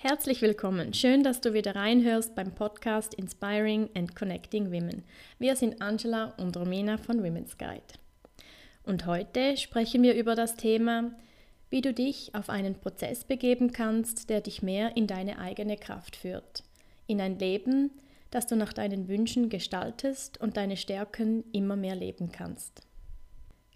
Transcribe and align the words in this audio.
Herzlich 0.00 0.42
willkommen. 0.42 0.94
Schön, 0.94 1.24
dass 1.24 1.40
du 1.40 1.54
wieder 1.54 1.74
reinhörst 1.74 2.36
beim 2.36 2.54
Podcast 2.54 3.14
Inspiring 3.14 3.90
and 3.96 4.14
Connecting 4.14 4.66
Women. 4.66 5.02
Wir 5.40 5.56
sind 5.56 5.82
Angela 5.82 6.34
und 6.36 6.56
Romina 6.56 6.98
von 6.98 7.24
Women's 7.24 7.58
Guide. 7.58 7.82
Und 8.84 9.06
heute 9.06 9.56
sprechen 9.56 10.04
wir 10.04 10.14
über 10.14 10.36
das 10.36 10.54
Thema, 10.54 11.10
wie 11.68 11.80
du 11.80 11.92
dich 11.92 12.32
auf 12.32 12.48
einen 12.48 12.76
Prozess 12.76 13.24
begeben 13.24 13.72
kannst, 13.72 14.30
der 14.30 14.40
dich 14.40 14.62
mehr 14.62 14.96
in 14.96 15.08
deine 15.08 15.40
eigene 15.40 15.76
Kraft 15.76 16.14
führt. 16.14 16.62
In 17.08 17.20
ein 17.20 17.36
Leben, 17.36 17.90
das 18.30 18.46
du 18.46 18.54
nach 18.54 18.72
deinen 18.72 19.08
Wünschen 19.08 19.48
gestaltest 19.48 20.40
und 20.40 20.56
deine 20.56 20.76
Stärken 20.76 21.42
immer 21.50 21.74
mehr 21.74 21.96
leben 21.96 22.30
kannst. 22.30 22.82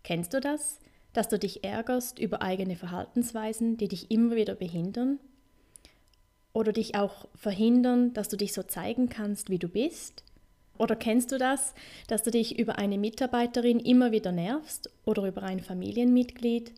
Kennst 0.04 0.34
du 0.34 0.40
das? 0.40 0.78
Dass 1.14 1.28
du 1.28 1.36
dich 1.36 1.64
ärgerst 1.64 2.20
über 2.20 2.42
eigene 2.42 2.76
Verhaltensweisen, 2.76 3.76
die 3.76 3.88
dich 3.88 4.12
immer 4.12 4.36
wieder 4.36 4.54
behindern 4.54 5.18
oder 6.52 6.72
dich 6.72 6.94
auch 6.94 7.26
verhindern, 7.34 8.12
dass 8.14 8.28
du 8.28 8.36
dich 8.36 8.52
so 8.52 8.62
zeigen 8.62 9.08
kannst, 9.08 9.50
wie 9.50 9.58
du 9.58 9.68
bist? 9.68 10.24
Oder 10.78 10.96
kennst 10.96 11.32
du 11.32 11.38
das, 11.38 11.74
dass 12.08 12.22
du 12.22 12.30
dich 12.30 12.58
über 12.58 12.78
eine 12.78 12.98
Mitarbeiterin 12.98 13.78
immer 13.78 14.12
wieder 14.12 14.32
nervst 14.32 14.90
oder 15.04 15.24
über 15.24 15.42
ein 15.42 15.60
Familienmitglied? 15.60 16.72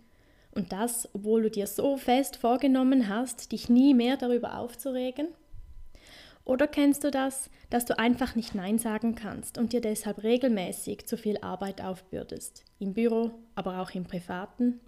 Und 0.55 0.73
das, 0.73 1.09
obwohl 1.15 1.43
du 1.43 1.51
dir 1.51 1.67
so 1.67 1.97
fest 1.97 2.37
vorgenommen 2.37 3.09
hast, 3.09 3.51
dich 3.53 3.69
nie 3.69 3.95
mehr 3.95 4.17
darüber 4.17 4.59
aufzuregen? 4.59 5.29
Oder 6.45 6.67
kennst 6.67 7.05
du 7.05 7.11
das, 7.11 7.49
dass 7.71 7.87
du 7.87 7.99
einfach 7.99 8.35
nicht 8.35 8.55
Nein 8.55 8.79
sagen 8.79 9.15
kannst 9.15 9.57
und 9.57 9.73
dir 9.73 9.81
deshalb 9.81 10.23
regelmäßig 10.23 11.07
zu 11.07 11.17
viel 11.17 11.39
Arbeit 11.39 11.81
aufbürdest? 11.81 12.65
Im 12.79 12.93
Büro, 12.93 13.31
aber 13.55 13.81
auch 13.81 13.91
im 13.93 14.05
Privaten? 14.05 14.81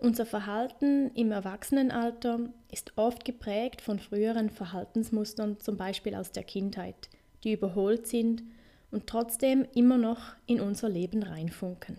Unser 0.00 0.26
Verhalten 0.26 1.10
im 1.14 1.32
Erwachsenenalter 1.32 2.50
ist 2.70 2.92
oft 2.94 3.24
geprägt 3.24 3.80
von 3.80 3.98
früheren 3.98 4.48
Verhaltensmustern, 4.48 5.58
zum 5.58 5.76
Beispiel 5.76 6.14
aus 6.14 6.30
der 6.30 6.44
Kindheit, 6.44 7.08
die 7.42 7.52
überholt 7.52 8.06
sind 8.06 8.44
und 8.92 9.08
trotzdem 9.08 9.66
immer 9.74 9.98
noch 9.98 10.36
in 10.46 10.60
unser 10.60 10.88
Leben 10.88 11.24
reinfunken. 11.24 11.98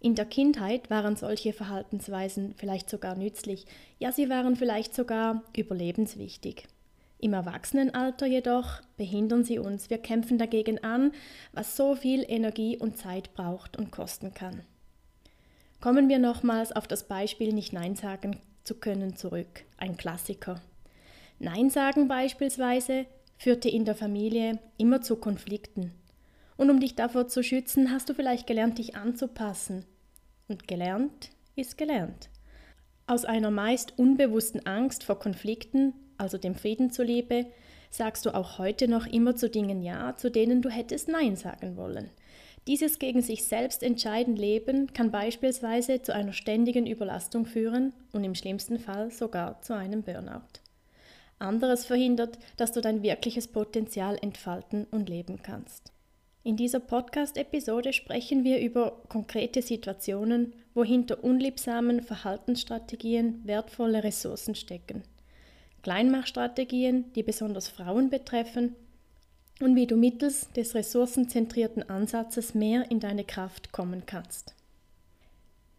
In 0.00 0.14
der 0.14 0.24
Kindheit 0.24 0.88
waren 0.88 1.16
solche 1.16 1.52
Verhaltensweisen 1.52 2.54
vielleicht 2.56 2.88
sogar 2.88 3.14
nützlich, 3.14 3.66
ja 3.98 4.10
sie 4.10 4.30
waren 4.30 4.56
vielleicht 4.56 4.94
sogar 4.94 5.42
überlebenswichtig. 5.54 6.66
Im 7.18 7.34
Erwachsenenalter 7.34 8.26
jedoch 8.26 8.80
behindern 8.96 9.44
sie 9.44 9.58
uns, 9.58 9.90
wir 9.90 9.98
kämpfen 9.98 10.38
dagegen 10.38 10.82
an, 10.82 11.12
was 11.52 11.76
so 11.76 11.94
viel 11.94 12.24
Energie 12.26 12.78
und 12.78 12.96
Zeit 12.96 13.34
braucht 13.34 13.76
und 13.76 13.90
kosten 13.90 14.32
kann. 14.32 14.62
Kommen 15.80 16.08
wir 16.08 16.18
nochmals 16.18 16.72
auf 16.72 16.86
das 16.88 17.06
Beispiel 17.06 17.52
nicht 17.52 17.72
Nein 17.72 17.96
sagen 17.96 18.40
zu 18.64 18.74
können 18.74 19.16
zurück, 19.16 19.64
ein 19.76 19.96
Klassiker. 19.96 20.60
Nein 21.38 21.70
sagen 21.70 22.08
beispielsweise 22.08 23.06
führte 23.36 23.68
in 23.68 23.84
der 23.84 23.94
Familie 23.94 24.58
immer 24.78 25.02
zu 25.02 25.16
Konflikten. 25.16 25.92
Und 26.56 26.70
um 26.70 26.80
dich 26.80 26.94
davor 26.94 27.28
zu 27.28 27.42
schützen, 27.42 27.90
hast 27.90 28.08
du 28.08 28.14
vielleicht 28.14 28.46
gelernt, 28.46 28.78
dich 28.78 28.96
anzupassen. 28.96 29.84
Und 30.48 30.66
gelernt 30.66 31.30
ist 31.54 31.76
gelernt. 31.76 32.30
Aus 33.06 33.24
einer 33.24 33.50
meist 33.50 33.98
unbewussten 33.98 34.64
Angst 34.66 35.04
vor 35.04 35.18
Konflikten, 35.18 35.92
also 36.16 36.38
dem 36.38 36.54
Frieden 36.54 36.90
zuliebe, 36.90 37.46
sagst 37.90 38.26
du 38.26 38.34
auch 38.34 38.58
heute 38.58 38.88
noch 38.88 39.06
immer 39.06 39.36
zu 39.36 39.50
Dingen 39.50 39.82
Ja, 39.82 40.16
zu 40.16 40.30
denen 40.30 40.62
du 40.62 40.70
hättest 40.70 41.08
Nein 41.08 41.36
sagen 41.36 41.76
wollen. 41.76 42.10
Dieses 42.66 42.98
gegen 42.98 43.22
sich 43.22 43.44
selbst 43.44 43.84
entscheiden 43.84 44.34
Leben 44.34 44.92
kann 44.92 45.12
beispielsweise 45.12 46.02
zu 46.02 46.12
einer 46.12 46.32
ständigen 46.32 46.86
Überlastung 46.86 47.46
führen 47.46 47.92
und 48.12 48.24
im 48.24 48.34
schlimmsten 48.34 48.80
Fall 48.80 49.12
sogar 49.12 49.62
zu 49.62 49.74
einem 49.74 50.02
Burnout. 50.02 50.60
Anderes 51.38 51.84
verhindert, 51.84 52.38
dass 52.56 52.72
du 52.72 52.80
dein 52.80 53.02
wirkliches 53.02 53.46
Potenzial 53.46 54.18
entfalten 54.20 54.86
und 54.90 55.08
leben 55.08 55.42
kannst. 55.42 55.92
In 56.42 56.56
dieser 56.56 56.80
Podcast-Episode 56.80 57.92
sprechen 57.92 58.42
wir 58.42 58.60
über 58.60 59.02
konkrete 59.08 59.62
Situationen, 59.62 60.54
wo 60.74 60.82
hinter 60.82 61.22
unliebsamen 61.22 62.02
Verhaltensstrategien 62.02 63.42
wertvolle 63.44 64.02
Ressourcen 64.02 64.54
stecken. 64.54 65.02
Kleinmachstrategien, 65.82 67.12
die 67.14 67.22
besonders 67.22 67.68
Frauen 67.68 68.10
betreffen 68.10 68.74
und 69.60 69.74
wie 69.74 69.86
du 69.86 69.96
mittels 69.96 70.50
des 70.52 70.74
ressourcenzentrierten 70.74 71.88
Ansatzes 71.88 72.54
mehr 72.54 72.90
in 72.90 73.00
deine 73.00 73.24
Kraft 73.24 73.72
kommen 73.72 74.04
kannst. 74.06 74.54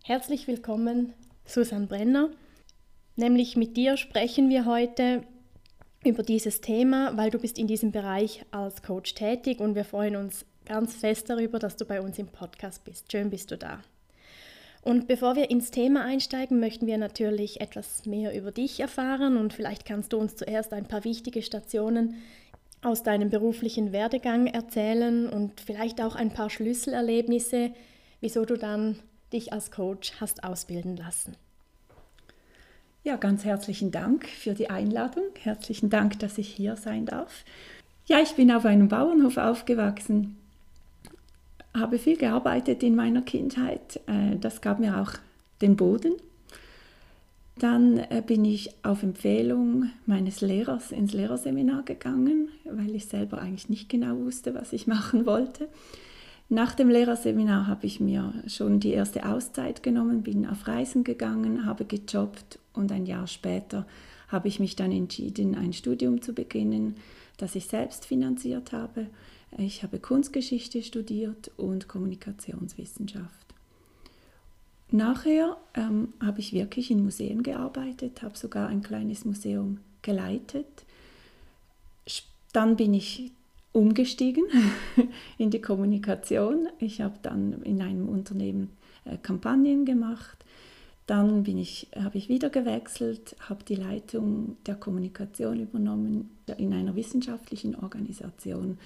Herzlich 0.03 0.47
willkommen, 0.47 1.13
Susan 1.45 1.87
Brenner. 1.87 2.29
Nämlich 3.15 3.55
mit 3.55 3.77
dir 3.77 3.97
sprechen 3.97 4.49
wir 4.49 4.65
heute 4.65 5.23
über 6.03 6.23
dieses 6.23 6.61
Thema, 6.61 7.17
weil 7.17 7.29
du 7.29 7.39
bist 7.39 7.57
in 7.57 7.67
diesem 7.67 7.91
Bereich 7.91 8.45
als 8.51 8.83
Coach 8.83 9.15
tätig 9.15 9.59
und 9.59 9.75
wir 9.75 9.85
freuen 9.85 10.15
uns 10.15 10.45
ganz 10.65 10.95
fest 10.95 11.29
darüber, 11.29 11.59
dass 11.59 11.75
du 11.75 11.85
bei 11.85 12.01
uns 12.01 12.19
im 12.19 12.27
Podcast 12.27 12.83
bist. 12.83 13.11
Schön 13.11 13.29
bist 13.29 13.51
du 13.51 13.57
da. 13.57 13.81
Und 14.81 15.07
bevor 15.07 15.35
wir 15.35 15.49
ins 15.49 15.71
Thema 15.71 16.05
einsteigen, 16.05 16.59
möchten 16.59 16.87
wir 16.87 16.97
natürlich 16.97 17.59
etwas 17.59 18.05
mehr 18.05 18.33
über 18.33 18.51
dich 18.51 18.79
erfahren 18.79 19.35
und 19.35 19.51
vielleicht 19.51 19.85
kannst 19.85 20.13
du 20.13 20.17
uns 20.17 20.35
zuerst 20.37 20.71
ein 20.71 20.87
paar 20.87 21.03
wichtige 21.03 21.41
Stationen 21.41 22.15
aus 22.87 23.03
deinem 23.03 23.29
beruflichen 23.29 23.91
Werdegang 23.91 24.47
erzählen 24.47 25.29
und 25.29 25.61
vielleicht 25.61 26.01
auch 26.01 26.15
ein 26.15 26.31
paar 26.31 26.49
Schlüsselerlebnisse, 26.49 27.71
wieso 28.21 28.45
du 28.45 28.57
dann 28.57 28.97
dich 29.33 29.53
als 29.53 29.71
Coach 29.71 30.13
hast 30.19 30.43
ausbilden 30.43 30.95
lassen. 30.95 31.35
Ja, 33.03 33.15
ganz 33.15 33.45
herzlichen 33.45 33.91
Dank 33.91 34.27
für 34.27 34.53
die 34.53 34.69
Einladung. 34.69 35.25
Herzlichen 35.41 35.89
Dank, 35.89 36.19
dass 36.19 36.37
ich 36.37 36.49
hier 36.49 36.75
sein 36.75 37.05
darf. 37.05 37.45
Ja, 38.05 38.19
ich 38.19 38.35
bin 38.35 38.51
auf 38.51 38.65
einem 38.65 38.87
Bauernhof 38.87 39.37
aufgewachsen, 39.37 40.37
habe 41.73 41.99
viel 41.99 42.17
gearbeitet 42.17 42.83
in 42.83 42.95
meiner 42.95 43.21
Kindheit. 43.21 43.99
Äh, 44.07 44.37
das 44.37 44.61
gab 44.61 44.79
mir 44.79 44.99
auch 44.99 45.11
den 45.61 45.75
Boden 45.75 46.13
dann 47.63 47.97
äh, 47.97 48.23
bin 48.25 48.45
ich 48.45 48.71
auf 48.83 49.03
Empfehlung 49.03 49.89
meines 50.05 50.41
Lehrers 50.41 50.91
ins 50.91 51.13
Lehrerseminar 51.13 51.83
gegangen, 51.83 52.49
weil 52.65 52.95
ich 52.95 53.05
selber 53.05 53.39
eigentlich 53.39 53.69
nicht 53.69 53.89
genau 53.89 54.17
wusste, 54.19 54.53
was 54.55 54.73
ich 54.73 54.87
machen 54.87 55.25
wollte. 55.25 55.67
Nach 56.49 56.73
dem 56.73 56.89
Lehrerseminar 56.89 57.67
habe 57.67 57.85
ich 57.85 57.99
mir 57.99 58.33
schon 58.47 58.79
die 58.79 58.91
erste 58.91 59.25
Auszeit 59.25 59.83
genommen, 59.83 60.23
bin 60.23 60.47
auf 60.47 60.67
Reisen 60.67 61.03
gegangen, 61.03 61.65
habe 61.65 61.83
gejobbt 61.83 62.59
und 62.73 62.91
ein 62.91 63.05
Jahr 63.05 63.27
später 63.27 63.85
habe 64.29 64.47
ich 64.47 64.59
mich 64.59 64.75
dann 64.75 64.91
entschieden, 64.91 65.55
ein 65.55 65.73
Studium 65.73 66.21
zu 66.21 66.33
beginnen, 66.33 66.95
das 67.37 67.55
ich 67.55 67.67
selbst 67.67 68.05
finanziert 68.05 68.71
habe. 68.71 69.07
Ich 69.57 69.83
habe 69.83 69.99
Kunstgeschichte 69.99 70.83
studiert 70.83 71.51
und 71.57 71.87
Kommunikationswissenschaft. 71.87 73.46
Nachher 74.89 75.57
ähm, 75.73 76.13
habe 76.23 76.39
ich 76.39 76.53
wirklich 76.53 76.91
in 76.91 77.03
Museen 77.03 77.43
gearbeitet, 77.43 78.21
habe 78.21 78.37
sogar 78.37 78.69
ein 78.69 78.81
kleines 78.81 79.25
Museum 79.25 79.79
geleitet. 80.01 80.65
Dann 82.53 82.77
bin 82.77 82.93
ich 82.93 83.31
umgestiegen 83.73 84.45
in 85.37 85.51
die 85.51 85.61
Kommunikation. 85.61 86.67
Ich 86.79 87.01
habe 87.01 87.19
dann 87.21 87.61
in 87.63 87.81
einem 87.81 88.07
Unternehmen 88.09 88.71
äh, 89.05 89.17
Kampagnen 89.17 89.85
gemacht. 89.85 90.43
Dann 91.05 91.45
ich, 91.45 91.87
habe 91.95 92.17
ich 92.17 92.27
wieder 92.27 92.49
gewechselt, 92.49 93.35
habe 93.47 93.63
die 93.63 93.75
Leitung 93.75 94.57
der 94.65 94.75
Kommunikation 94.75 95.59
übernommen 95.59 96.31
in 96.57 96.73
einer 96.73 96.95
wissenschaftlichen 96.95 97.75
Organisation 97.75 98.77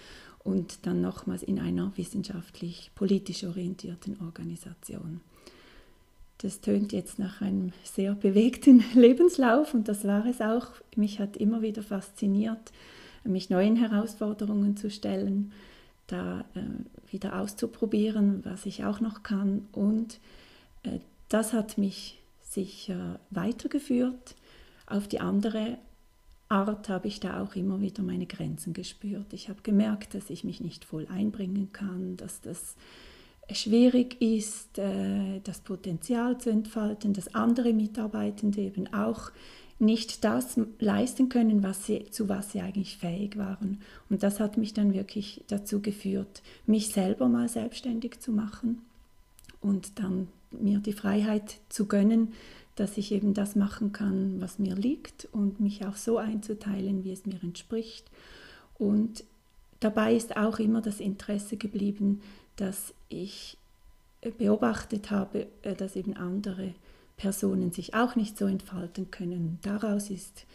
und 0.43 0.85
dann 0.85 1.01
nochmals 1.01 1.41
in 1.41 1.59
einer 1.59 1.91
wissenschaftlich 1.95 2.91
politisch 2.93 3.43
orientierten 3.43 4.19
Organisation. 4.21 5.21
Das 6.41 6.61
tönt 6.61 6.91
jetzt 6.91 7.19
nach 7.19 7.41
einem 7.41 7.71
sehr 7.83 8.15
bewegten 8.15 8.83
Lebenslauf 8.93 9.73
und 9.73 9.87
das 9.87 10.05
war 10.05 10.25
es 10.25 10.41
auch. 10.41 10.67
Mich 10.95 11.19
hat 11.19 11.37
immer 11.37 11.61
wieder 11.61 11.83
fasziniert, 11.83 12.71
mich 13.23 13.49
neuen 13.49 13.75
Herausforderungen 13.75 14.75
zu 14.75 14.89
stellen, 14.89 15.51
da 16.07 16.45
äh, 16.55 17.11
wieder 17.11 17.39
auszuprobieren, 17.39 18.41
was 18.43 18.65
ich 18.65 18.83
auch 18.83 18.99
noch 18.99 19.23
kann. 19.23 19.67
Und 19.71 20.19
äh, 20.83 20.99
das 21.29 21.53
hat 21.53 21.77
mich 21.77 22.19
sicher 22.41 23.19
weitergeführt 23.29 24.35
auf 24.91 25.07
die 25.07 25.21
andere 25.21 25.77
Art 26.49 26.89
habe 26.89 27.07
ich 27.07 27.21
da 27.21 27.41
auch 27.41 27.55
immer 27.55 27.79
wieder 27.79 28.03
meine 28.03 28.25
Grenzen 28.25 28.73
gespürt. 28.73 29.31
Ich 29.31 29.47
habe 29.47 29.61
gemerkt, 29.61 30.13
dass 30.13 30.29
ich 30.29 30.43
mich 30.43 30.59
nicht 30.59 30.83
voll 30.83 31.07
einbringen 31.09 31.71
kann, 31.71 32.17
dass 32.17 32.41
das 32.41 32.75
schwierig 33.55 34.21
ist, 34.21 34.77
äh, 34.77 35.39
das 35.43 35.59
Potenzial 35.59 36.37
zu 36.37 36.49
entfalten, 36.49 37.13
dass 37.13 37.33
andere 37.35 37.73
Mitarbeitende 37.73 38.61
eben 38.61 38.93
auch 38.93 39.31
nicht 39.79 40.23
das 40.23 40.59
leisten 40.79 41.29
können, 41.29 41.63
was 41.63 41.87
sie, 41.87 42.05
zu 42.11 42.29
was 42.29 42.51
sie 42.51 42.61
eigentlich 42.61 42.97
fähig 42.97 43.37
waren. 43.37 43.81
Und 44.09 44.21
das 44.21 44.39
hat 44.39 44.57
mich 44.57 44.73
dann 44.73 44.93
wirklich 44.93 45.43
dazu 45.47 45.81
geführt, 45.81 46.43
mich 46.67 46.89
selber 46.89 47.27
mal 47.27 47.49
selbstständig 47.49 48.19
zu 48.19 48.31
machen 48.31 48.81
und 49.59 49.99
dann 49.99 50.27
mir 50.51 50.79
die 50.79 50.93
Freiheit 50.93 51.57
zu 51.69 51.87
gönnen, 51.87 52.33
dass 52.75 52.97
ich 52.97 53.11
eben 53.11 53.33
das 53.33 53.55
machen 53.55 53.91
kann, 53.91 54.39
was 54.39 54.59
mir 54.59 54.75
liegt 54.75 55.27
und 55.31 55.59
mich 55.59 55.85
auch 55.85 55.95
so 55.95 56.17
einzuteilen, 56.17 57.03
wie 57.03 57.11
es 57.11 57.25
mir 57.25 57.41
entspricht. 57.41 58.09
Und 58.77 59.23
dabei 59.79 60.15
ist 60.15 60.37
auch 60.37 60.59
immer 60.59 60.81
das 60.81 60.99
Interesse 60.99 61.57
geblieben, 61.57 62.21
dass 62.55 62.93
ich 63.11 63.57
beobachtet 64.37 65.11
habe, 65.11 65.47
äh, 65.63 65.75
dass 65.75 65.95
eben 65.95 66.15
andere 66.15 66.73
Personen 67.17 67.71
sich 67.71 67.93
auch 67.93 68.15
nicht 68.15 68.37
so 68.37 68.45
entfalten 68.45 69.11
können. 69.11 69.59
Daraus 69.61 70.09
ist 70.09 70.45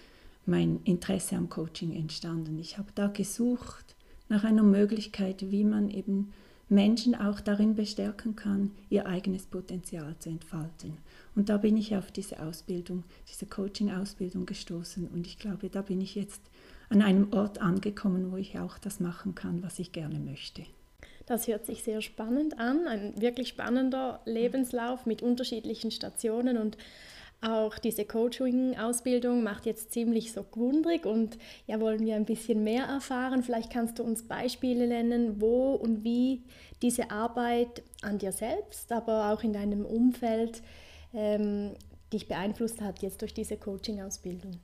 mein 0.47 0.81
Interesse 0.85 1.37
am 1.37 1.49
Coaching 1.49 1.93
entstanden. 1.95 2.59
Ich 2.59 2.79
habe 2.79 2.89
da 2.95 3.09
gesucht 3.09 3.97
nach 4.29 4.45
einer 4.45 4.63
Möglichkeit, 4.63 5.51
wie 5.51 5.65
man 5.65 5.91
eben 5.91 6.33
Menschen 6.69 7.15
auch 7.15 7.41
darin 7.41 7.77
bestärken 7.77 8.35
kann, 8.35 8.73
ihr 8.91 9.07
eigenes 9.07 9.47
Potenzial 9.47 10.17
zu 10.19 10.31
entfalten. 10.31 10.99
Und 11.37 11.49
da 11.49 11.59
bin 11.59 11.77
ich 11.77 11.95
auf 11.97 12.11
diese 12.11 12.41
Ausbildung, 12.41 13.05
diese 13.31 13.47
Coaching-Ausbildung 13.47 14.47
gestoßen. 14.47 15.07
Und 15.07 15.27
ich 15.27 15.39
glaube, 15.39 15.69
da 15.69 15.83
bin 15.83 16.01
ich 16.01 16.17
jetzt 16.17 16.43
an 16.89 17.03
einem 17.03 17.33
Ort 17.33 17.61
angekommen, 17.61 18.33
wo 18.33 18.37
ich 18.37 18.59
auch 18.59 18.79
das 18.79 18.99
machen 18.99 19.35
kann, 19.35 19.63
was 19.63 19.79
ich 19.79 19.93
gerne 19.93 20.19
möchte. 20.19 20.65
Das 21.27 21.49
hört 21.49 21.67
sich 21.67 21.83
sehr 21.83 22.01
spannend 22.03 22.59
an, 22.59 22.87
ein 22.87 23.21
wirklich 23.21 23.49
spannender 23.49 24.21
Lebenslauf 24.25 25.07
mit 25.07 25.23
unterschiedlichen 25.23 25.91
Stationen 25.91 26.57
und 26.57 26.79
auch 27.43 27.79
diese 27.79 28.05
Coaching-Ausbildung 28.05 29.43
macht 29.43 29.67
jetzt 29.67 29.93
ziemlich 29.93 30.33
so 30.33 30.43
gewundrig 30.43 31.05
und 31.05 31.37
ja, 31.67 31.81
wollen 31.81 32.05
wir 32.07 32.17
ein 32.17 32.25
bisschen 32.25 32.65
mehr 32.65 32.85
erfahren. 32.85 33.43
Vielleicht 33.43 33.71
kannst 33.71 33.99
du 33.99 34.05
uns 34.05 34.23
Beispiele 34.23 34.87
nennen, 34.87 35.41
wo 35.41 35.75
und 35.75 36.03
wie 36.03 36.43
diese 36.81 37.11
Arbeit 37.11 37.83
an 38.03 38.19
dir 38.19 38.33
selbst, 38.33 38.91
aber 38.91 39.33
auch 39.33 39.43
in 39.43 39.53
deinem 39.53 39.85
Umfeld 39.85 40.63
ähm, 41.13 41.73
dich 42.13 42.27
beeinflusst 42.27 42.81
hat 42.81 43.03
jetzt 43.03 43.21
durch 43.21 43.35
diese 43.35 43.57
Coaching-Ausbildung. 43.57 44.59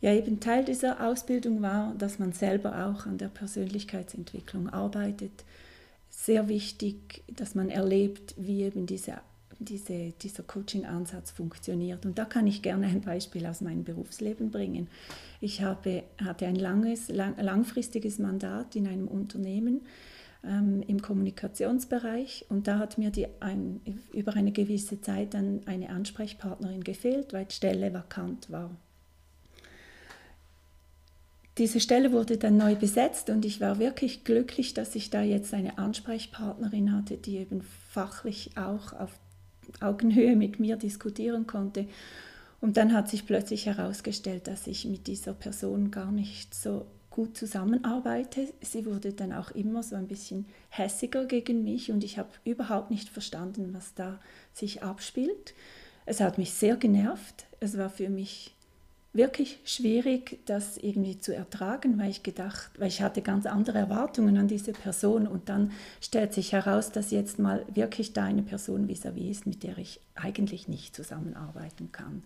Ja, 0.00 0.12
eben 0.12 0.40
Teil 0.40 0.64
dieser 0.64 1.06
Ausbildung 1.06 1.62
war, 1.62 1.94
dass 1.98 2.18
man 2.18 2.32
selber 2.32 2.86
auch 2.86 3.06
an 3.06 3.18
der 3.18 3.28
Persönlichkeitsentwicklung 3.28 4.68
arbeitet 4.68 5.44
sehr 6.24 6.48
wichtig, 6.48 7.24
dass 7.34 7.54
man 7.54 7.70
erlebt, 7.70 8.34
wie 8.36 8.62
eben 8.62 8.84
diese, 8.84 9.14
diese, 9.58 10.12
dieser 10.20 10.42
Coaching-Ansatz 10.42 11.30
funktioniert. 11.30 12.04
Und 12.04 12.18
da 12.18 12.26
kann 12.26 12.46
ich 12.46 12.60
gerne 12.60 12.86
ein 12.88 13.00
Beispiel 13.00 13.46
aus 13.46 13.62
meinem 13.62 13.84
Berufsleben 13.84 14.50
bringen. 14.50 14.88
Ich 15.40 15.62
habe, 15.62 16.02
hatte 16.22 16.46
ein 16.46 16.56
langes, 16.56 17.08
lang, 17.08 17.38
langfristiges 17.40 18.18
Mandat 18.18 18.76
in 18.76 18.86
einem 18.86 19.08
Unternehmen 19.08 19.80
ähm, 20.44 20.82
im 20.86 21.00
Kommunikationsbereich 21.00 22.44
und 22.50 22.68
da 22.68 22.78
hat 22.78 22.98
mir 22.98 23.10
die, 23.10 23.26
ein, 23.40 23.80
über 24.12 24.34
eine 24.34 24.52
gewisse 24.52 25.00
Zeit 25.00 25.32
dann 25.32 25.62
eine 25.66 25.88
Ansprechpartnerin 25.88 26.84
gefehlt, 26.84 27.32
weil 27.32 27.46
die 27.46 27.54
Stelle 27.54 27.94
vakant 27.94 28.50
war 28.50 28.76
diese 31.58 31.80
Stelle 31.80 32.12
wurde 32.12 32.38
dann 32.38 32.56
neu 32.56 32.74
besetzt 32.76 33.28
und 33.28 33.44
ich 33.44 33.60
war 33.60 33.78
wirklich 33.78 34.24
glücklich, 34.24 34.72
dass 34.74 34.94
ich 34.94 35.10
da 35.10 35.22
jetzt 35.22 35.52
eine 35.52 35.78
Ansprechpartnerin 35.78 36.92
hatte, 36.92 37.16
die 37.16 37.36
eben 37.38 37.62
fachlich 37.90 38.56
auch 38.56 38.92
auf 38.92 39.18
Augenhöhe 39.80 40.36
mit 40.36 40.60
mir 40.60 40.76
diskutieren 40.76 41.46
konnte. 41.46 41.86
Und 42.60 42.76
dann 42.76 42.92
hat 42.92 43.08
sich 43.08 43.26
plötzlich 43.26 43.66
herausgestellt, 43.66 44.46
dass 44.46 44.66
ich 44.66 44.84
mit 44.84 45.06
dieser 45.06 45.32
Person 45.32 45.90
gar 45.90 46.12
nicht 46.12 46.54
so 46.54 46.86
gut 47.10 47.36
zusammenarbeite. 47.36 48.48
Sie 48.60 48.86
wurde 48.86 49.12
dann 49.12 49.32
auch 49.32 49.50
immer 49.50 49.82
so 49.82 49.96
ein 49.96 50.06
bisschen 50.06 50.46
hässiger 50.68 51.24
gegen 51.26 51.64
mich 51.64 51.90
und 51.90 52.04
ich 52.04 52.18
habe 52.18 52.30
überhaupt 52.44 52.90
nicht 52.90 53.08
verstanden, 53.08 53.74
was 53.74 53.94
da 53.94 54.20
sich 54.52 54.82
abspielt. 54.82 55.54
Es 56.06 56.20
hat 56.20 56.38
mich 56.38 56.52
sehr 56.52 56.76
genervt. 56.76 57.46
Es 57.58 57.76
war 57.76 57.90
für 57.90 58.08
mich 58.08 58.54
wirklich 59.12 59.58
schwierig, 59.64 60.38
das 60.46 60.76
irgendwie 60.76 61.18
zu 61.18 61.34
ertragen, 61.34 61.98
weil 61.98 62.10
ich 62.10 62.22
gedacht, 62.22 62.70
weil 62.78 62.88
ich 62.88 63.02
hatte 63.02 63.22
ganz 63.22 63.44
andere 63.46 63.78
Erwartungen 63.78 64.38
an 64.38 64.46
diese 64.46 64.72
Person 64.72 65.26
und 65.26 65.48
dann 65.48 65.72
stellt 66.00 66.32
sich 66.32 66.52
heraus, 66.52 66.92
dass 66.92 67.10
jetzt 67.10 67.38
mal 67.38 67.64
wirklich 67.74 68.12
da 68.12 68.24
eine 68.24 68.42
Person 68.42 68.88
vis-à-vis 68.88 69.22
-vis 69.22 69.30
ist, 69.30 69.46
mit 69.46 69.62
der 69.64 69.78
ich 69.78 70.00
eigentlich 70.14 70.68
nicht 70.68 70.94
zusammenarbeiten 70.94 71.90
kann. 71.90 72.22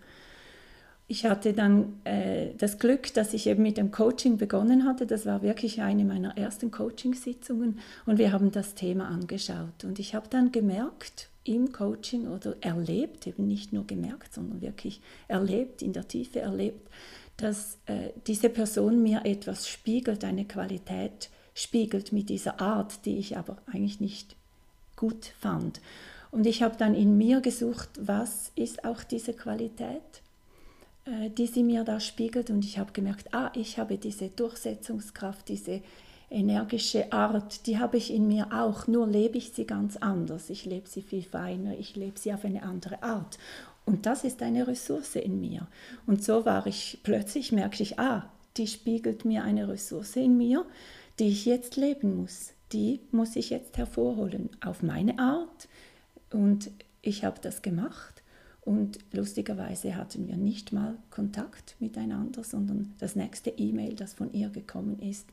Ich 1.07 1.25
hatte 1.25 1.53
dann 1.53 1.99
äh, 2.03 2.55
das 2.57 2.79
Glück, 2.79 3.13
dass 3.13 3.33
ich 3.33 3.45
eben 3.45 3.61
mit 3.61 3.77
dem 3.77 3.91
Coaching 3.91 4.37
begonnen 4.37 4.85
hatte. 4.85 5.05
Das 5.05 5.25
war 5.27 5.43
wirklich 5.43 5.81
eine 5.81 6.03
meiner 6.03 6.35
ersten 6.35 6.71
Coachingsitzungen 6.71 7.79
und 8.07 8.17
wir 8.17 8.31
haben 8.31 8.51
das 8.51 8.73
Thema 8.73 9.07
angeschaut. 9.07 9.83
Und 9.83 9.99
ich 9.99 10.15
habe 10.15 10.27
dann 10.29 10.51
gemerkt, 10.51 11.29
im 11.45 11.71
Coaching 11.71 12.27
oder 12.27 12.55
erlebt, 12.61 13.25
eben 13.27 13.47
nicht 13.47 13.71
nur 13.71 13.87
gemerkt, 13.87 14.33
sondern 14.33 14.61
wirklich 14.61 14.99
erlebt, 15.27 15.81
in 15.81 15.93
der 15.93 16.07
Tiefe 16.07 16.39
erlebt, 16.39 16.89
dass 17.37 17.77
äh, 17.85 18.09
diese 18.27 18.49
Person 18.49 19.01
mir 19.01 19.21
etwas 19.25 19.67
spiegelt, 19.67 20.23
eine 20.23 20.45
Qualität 20.45 21.29
spiegelt 21.53 22.11
mit 22.11 22.29
dieser 22.29 22.59
Art, 22.59 23.05
die 23.05 23.17
ich 23.17 23.37
aber 23.37 23.57
eigentlich 23.67 23.99
nicht 23.99 24.35
gut 24.95 25.33
fand. 25.39 25.81
Und 26.31 26.45
ich 26.45 26.63
habe 26.63 26.75
dann 26.77 26.95
in 26.95 27.17
mir 27.17 27.41
gesucht, 27.41 27.89
was 27.97 28.51
ist 28.55 28.83
auch 28.83 29.03
diese 29.03 29.33
Qualität, 29.33 30.01
äh, 31.05 31.29
die 31.29 31.47
sie 31.47 31.63
mir 31.63 31.83
da 31.83 31.99
spiegelt. 31.99 32.49
Und 32.49 32.65
ich 32.65 32.77
habe 32.77 32.91
gemerkt, 32.91 33.33
ah, 33.33 33.51
ich 33.55 33.77
habe 33.77 33.97
diese 33.97 34.29
Durchsetzungskraft, 34.29 35.47
diese 35.47 35.81
energische 36.29 37.11
Art, 37.11 37.67
die 37.67 37.79
habe 37.79 37.97
ich 37.97 38.13
in 38.13 38.27
mir 38.27 38.47
auch, 38.51 38.87
nur 38.87 39.07
lebe 39.07 39.37
ich 39.37 39.51
sie 39.51 39.65
ganz 39.65 39.97
anders. 39.97 40.49
Ich 40.49 40.65
lebe 40.65 40.87
sie 40.87 41.01
viel 41.01 41.23
feiner, 41.23 41.77
ich 41.77 41.95
lebe 41.95 42.19
sie 42.19 42.33
auf 42.33 42.45
eine 42.45 42.63
andere 42.63 43.01
Art. 43.03 43.37
Und 43.85 44.05
das 44.05 44.23
ist 44.23 44.41
eine 44.41 44.67
Ressource 44.67 45.15
in 45.15 45.39
mir. 45.39 45.67
Und 46.07 46.23
so 46.23 46.45
war 46.45 46.65
ich, 46.65 46.99
plötzlich 47.03 47.51
merkte 47.51 47.83
ich, 47.83 47.99
ah, 47.99 48.29
die 48.57 48.67
spiegelt 48.67 49.25
mir 49.25 49.43
eine 49.43 49.67
Ressource 49.67 50.15
in 50.15 50.37
mir, 50.37 50.65
die 51.19 51.27
ich 51.27 51.45
jetzt 51.45 51.75
leben 51.75 52.15
muss. 52.17 52.53
Die 52.71 53.01
muss 53.11 53.35
ich 53.35 53.51
jetzt 53.51 53.77
hervorholen, 53.77 54.49
auf 54.63 54.81
meine 54.81 55.19
Art. 55.19 55.67
Und 56.31 56.71
ich 57.01 57.23
habe 57.23 57.39
das 57.41 57.61
gemacht. 57.61 58.23
Und 58.61 58.97
lustigerweise 59.13 59.95
hatten 59.95 60.27
wir 60.27 60.37
nicht 60.37 60.73
mal 60.73 60.97
Kontakt 61.11 61.75
miteinander, 61.79 62.43
sondern 62.43 62.95
das 62.97 63.15
nächste 63.15 63.51
E-Mail, 63.51 63.93
das 63.93 64.15
von 64.15 64.33
ihr 64.33 64.49
gekommen 64.49 64.99
ist, 64.99 65.27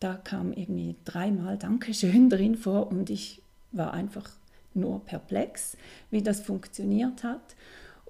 da 0.00 0.14
kam 0.14 0.52
irgendwie 0.52 0.96
dreimal 1.04 1.58
Dankeschön 1.58 2.30
drin 2.30 2.56
vor 2.56 2.88
und 2.88 3.10
ich 3.10 3.42
war 3.72 3.92
einfach 3.92 4.30
nur 4.74 5.04
perplex, 5.04 5.76
wie 6.10 6.22
das 6.22 6.40
funktioniert 6.40 7.24
hat. 7.24 7.56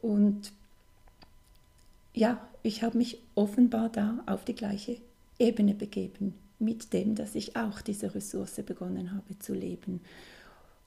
Und 0.01 0.53
ja, 2.15 2.41
ich 2.63 2.83
habe 2.83 2.99
mich 2.99 3.23
offenbar 3.35 3.89
da 3.89 4.19
auf 4.27 4.45
die 4.45 4.55
gleiche 4.55 4.99
Ebene 5.39 5.75
begeben, 5.75 6.35
mit 6.59 6.93
dem, 6.93 7.15
dass 7.15 7.35
ich 7.35 7.57
auch 7.57 7.81
diese 7.81 8.15
Ressource 8.15 8.61
begonnen 8.67 9.13
habe 9.13 9.39
zu 9.39 9.55
leben. 9.55 10.01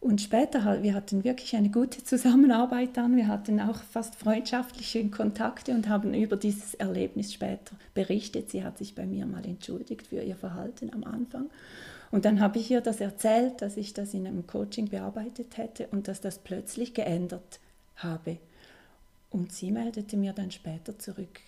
Und 0.01 0.20
später, 0.20 0.81
wir 0.81 0.96
hatten 0.96 1.24
wirklich 1.24 1.55
eine 1.55 1.70
gute 1.70 2.03
Zusammenarbeit 2.03 2.98
dann. 2.98 3.15
Wir 3.15 3.27
hatten 3.27 3.62
auch 3.62 3.77
fast 3.77 4.15
freundschaftliche 4.15 5.08
Kontakte 5.10 5.74
und 5.74 5.88
haben 5.88 6.15
über 6.15 6.36
dieses 6.36 6.74
Erlebnis 6.74 7.31
später 7.31 7.75
berichtet. 7.93 8.50
Sie 8.50 8.63
hat 8.63 8.79
sich 8.79 8.96
bei 8.96 9.05
mir 9.05 9.27
mal 9.27 9.46
entschuldigt 9.46 10.08
für 10.08 10.22
ihr 10.22 10.36
Verhalten 10.36 10.91
am 10.91 11.03
Anfang. 11.03 11.51
Und 12.10 12.25
dann 12.25 12.41
habe 12.41 12.58
ich 12.58 12.70
ihr 12.72 12.81
das 12.81 13.00
erzählt, 13.00 13.62
dass 13.62 13.77
ich 13.77 13.93
das 13.93 14.15
in 14.15 14.25
einem 14.25 14.48
Coaching 14.48 14.89
bearbeitet 14.89 15.58
hätte 15.58 15.88
und 15.91 16.08
dass 16.08 16.20
das 16.20 16.39
plötzlich 16.39 16.96
geändert 16.96 17.60
habe. 17.96 18.38
Und 19.29 19.53
sie 19.53 19.72
meldete 19.72 20.17
mir 20.17 20.34
dann 20.34 20.50
später 20.50 20.98
zurück, 20.98 21.39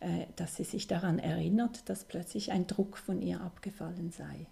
äh, 0.00 0.24
dass 0.36 0.56
sie 0.56 0.64
sich 0.64 0.86
daran 0.86 1.18
erinnert, 1.18 1.86
dass 1.90 2.04
plötzlich 2.04 2.52
ein 2.52 2.66
Druck 2.66 2.96
von 2.96 3.20
ihr 3.20 3.42
abgefallen 3.42 4.10
sei. 4.10 4.46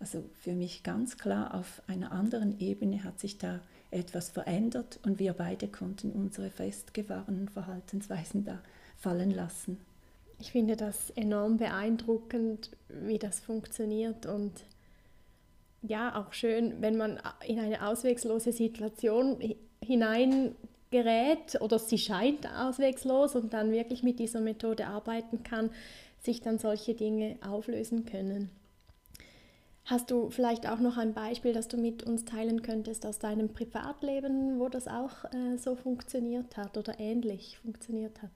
Also 0.00 0.24
für 0.40 0.52
mich 0.52 0.82
ganz 0.82 1.18
klar, 1.18 1.54
auf 1.54 1.82
einer 1.86 2.12
anderen 2.12 2.60
Ebene 2.60 3.02
hat 3.04 3.18
sich 3.18 3.38
da 3.38 3.60
etwas 3.90 4.30
verändert 4.30 5.00
und 5.04 5.18
wir 5.18 5.32
beide 5.32 5.66
konnten 5.66 6.12
unsere 6.12 6.50
festgefahrenen 6.50 7.48
Verhaltensweisen 7.48 8.44
da 8.44 8.60
fallen 8.96 9.30
lassen. 9.30 9.78
Ich 10.40 10.52
finde 10.52 10.76
das 10.76 11.10
enorm 11.10 11.56
beeindruckend, 11.56 12.70
wie 12.88 13.18
das 13.18 13.40
funktioniert 13.40 14.26
und 14.26 14.52
ja, 15.82 16.20
auch 16.20 16.32
schön, 16.32 16.80
wenn 16.80 16.96
man 16.96 17.20
in 17.46 17.58
eine 17.58 17.86
auswegslose 17.86 18.52
Situation 18.52 19.38
hinein 19.82 20.54
gerät 20.90 21.60
oder 21.60 21.78
sie 21.78 21.98
scheint 21.98 22.46
auswegslos 22.46 23.36
und 23.36 23.52
dann 23.52 23.70
wirklich 23.72 24.02
mit 24.02 24.18
dieser 24.18 24.40
Methode 24.40 24.86
arbeiten 24.86 25.42
kann, 25.42 25.70
sich 26.20 26.40
dann 26.40 26.58
solche 26.58 26.94
Dinge 26.94 27.36
auflösen 27.46 28.04
können. 28.06 28.50
Hast 29.88 30.10
du 30.10 30.28
vielleicht 30.28 30.68
auch 30.68 30.80
noch 30.80 30.98
ein 30.98 31.14
Beispiel, 31.14 31.54
das 31.54 31.66
du 31.66 31.78
mit 31.78 32.02
uns 32.02 32.26
teilen 32.26 32.60
könntest 32.60 33.06
aus 33.06 33.18
deinem 33.18 33.48
Privatleben, 33.48 34.58
wo 34.58 34.68
das 34.68 34.86
auch 34.86 35.24
äh, 35.24 35.56
so 35.56 35.76
funktioniert 35.76 36.58
hat 36.58 36.76
oder 36.76 37.00
ähnlich 37.00 37.58
funktioniert 37.62 38.20
hat? 38.20 38.30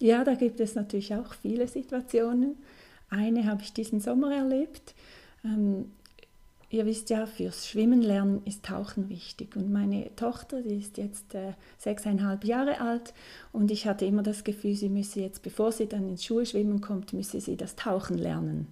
Ja, 0.00 0.24
da 0.24 0.34
gibt 0.34 0.58
es 0.58 0.74
natürlich 0.74 1.14
auch 1.14 1.32
viele 1.34 1.68
Situationen. 1.68 2.56
Eine 3.08 3.46
habe 3.46 3.62
ich 3.62 3.72
diesen 3.72 4.00
Sommer 4.00 4.34
erlebt. 4.34 4.96
Ähm, 5.44 5.92
ihr 6.70 6.86
wisst 6.86 7.08
ja, 7.08 7.26
fürs 7.26 7.68
Schwimmen 7.68 8.02
lernen 8.02 8.42
ist 8.44 8.64
Tauchen 8.64 9.08
wichtig. 9.08 9.54
Und 9.54 9.72
meine 9.72 10.10
Tochter, 10.16 10.60
die 10.60 10.80
ist 10.80 10.98
jetzt 10.98 11.36
äh, 11.36 11.52
sechseinhalb 11.78 12.44
Jahre 12.44 12.80
alt 12.80 13.14
und 13.52 13.70
ich 13.70 13.86
hatte 13.86 14.06
immer 14.06 14.24
das 14.24 14.42
Gefühl, 14.42 14.74
sie 14.74 14.88
müsse 14.88 15.20
jetzt, 15.20 15.44
bevor 15.44 15.70
sie 15.70 15.86
dann 15.86 16.08
ins 16.08 16.24
Schulschwimmen 16.24 16.80
kommt, 16.80 17.12
müsse 17.12 17.40
sie 17.40 17.56
das 17.56 17.76
Tauchen 17.76 18.18
lernen 18.18 18.66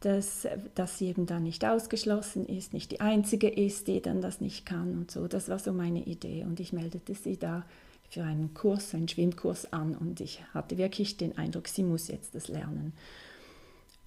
dass, 0.00 0.46
dass 0.74 0.98
sie 0.98 1.08
eben 1.08 1.26
dann 1.26 1.42
nicht 1.42 1.64
ausgeschlossen 1.64 2.46
ist, 2.46 2.72
nicht 2.72 2.92
die 2.92 3.00
Einzige 3.00 3.48
ist, 3.48 3.88
die 3.88 4.00
dann 4.00 4.20
das 4.20 4.40
nicht 4.40 4.66
kann 4.66 4.92
und 4.92 5.10
so. 5.10 5.26
Das 5.26 5.48
war 5.48 5.58
so 5.58 5.72
meine 5.72 6.04
Idee 6.04 6.44
und 6.44 6.60
ich 6.60 6.72
meldete 6.72 7.14
sie 7.14 7.38
da 7.38 7.64
für 8.10 8.22
einen 8.22 8.54
Kurs, 8.54 8.94
einen 8.94 9.08
Schwimmkurs 9.08 9.72
an 9.72 9.94
und 9.94 10.20
ich 10.20 10.42
hatte 10.54 10.78
wirklich 10.78 11.16
den 11.16 11.36
Eindruck, 11.36 11.68
sie 11.68 11.82
muss 11.82 12.08
jetzt 12.08 12.34
das 12.34 12.48
lernen. 12.48 12.92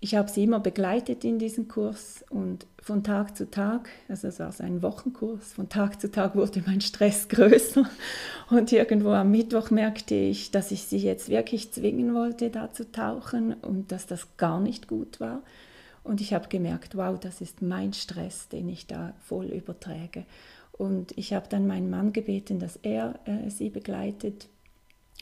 Ich 0.01 0.15
habe 0.15 0.29
sie 0.29 0.45
immer 0.45 0.61
begleitet 0.61 1.25
in 1.25 1.39
diesem 1.39 1.67
Kurs 1.67 2.23
und 2.29 2.65
von 2.81 3.03
Tag 3.03 3.35
zu 3.35 3.51
Tag, 3.51 3.89
also 4.07 4.29
es 4.29 4.39
war 4.39 4.49
so 4.53 4.63
ein 4.63 4.81
Wochenkurs, 4.81 5.51
von 5.51 5.67
Tag 5.67 5.99
zu 5.99 6.09
Tag 6.09 6.37
wurde 6.37 6.63
mein 6.65 6.79
Stress 6.79 7.27
größer 7.27 7.89
und 8.49 8.71
irgendwo 8.71 9.09
am 9.09 9.31
Mittwoch 9.31 9.71
merkte 9.71 10.15
ich, 10.15 10.51
dass 10.51 10.71
ich 10.71 10.83
sie 10.83 10.99
jetzt 10.99 11.27
wirklich 11.27 11.73
zwingen 11.73 12.13
wollte, 12.13 12.49
da 12.49 12.71
zu 12.71 12.89
tauchen 12.89 13.53
und 13.55 13.91
dass 13.91 14.05
das 14.05 14.37
gar 14.37 14.61
nicht 14.61 14.87
gut 14.87 15.19
war. 15.19 15.41
Und 16.03 16.21
ich 16.21 16.33
habe 16.33 16.49
gemerkt, 16.49 16.95
wow, 16.95 17.19
das 17.19 17.41
ist 17.41 17.61
mein 17.61 17.93
Stress, 17.93 18.47
den 18.49 18.69
ich 18.69 18.87
da 18.87 19.13
voll 19.19 19.47
überträge. 19.47 20.25
Und 20.71 21.17
ich 21.17 21.33
habe 21.33 21.47
dann 21.49 21.67
meinen 21.67 21.89
Mann 21.89 22.13
gebeten, 22.13 22.59
dass 22.59 22.77
er 22.77 23.19
äh, 23.25 23.49
sie 23.49 23.69
begleitet 23.69 24.47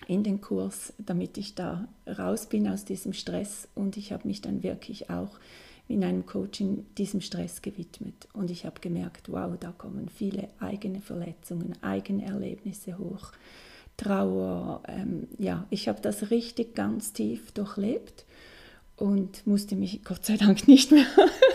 in 0.06 0.24
den 0.24 0.40
Kurs, 0.40 0.94
damit 1.00 1.38
ich 1.38 1.56
da 1.56 1.88
raus 2.08 2.46
bin 2.46 2.68
aus 2.68 2.86
diesem 2.86 3.14
Stress. 3.14 3.68
Und 3.74 3.98
ich 3.98 4.12
habe 4.12 4.28
mich 4.28 4.42
dann 4.42 4.62
wirklich 4.62 5.10
auch 5.10 5.40
in 5.88 6.04
einem 6.04 6.26
Coaching 6.26 6.86
diesem 6.98 7.22
Stress 7.22 7.62
gewidmet. 7.62 8.28
Und 8.34 8.52
ich 8.52 8.66
habe 8.66 8.82
gemerkt, 8.82 9.32
wow, 9.32 9.58
da 9.60 9.72
kommen 9.72 10.10
viele 10.10 10.50
eigene 10.60 11.02
Verletzungen, 11.02 11.74
eigene 11.82 12.26
Erlebnisse 12.26 12.98
hoch. 12.98 13.32
Trauer, 13.96 14.84
ähm, 14.88 15.28
ja, 15.40 15.66
ich 15.72 15.88
habe 15.88 16.02
das 16.02 16.30
richtig 16.30 16.76
ganz 16.76 17.14
tief 17.14 17.52
durchlebt 17.52 18.26
und 18.98 19.46
musste 19.46 19.76
mich 19.76 20.04
Gott 20.04 20.26
sei 20.26 20.38
Dank 20.38 20.68
nicht 20.68 20.92
mehr 20.92 21.06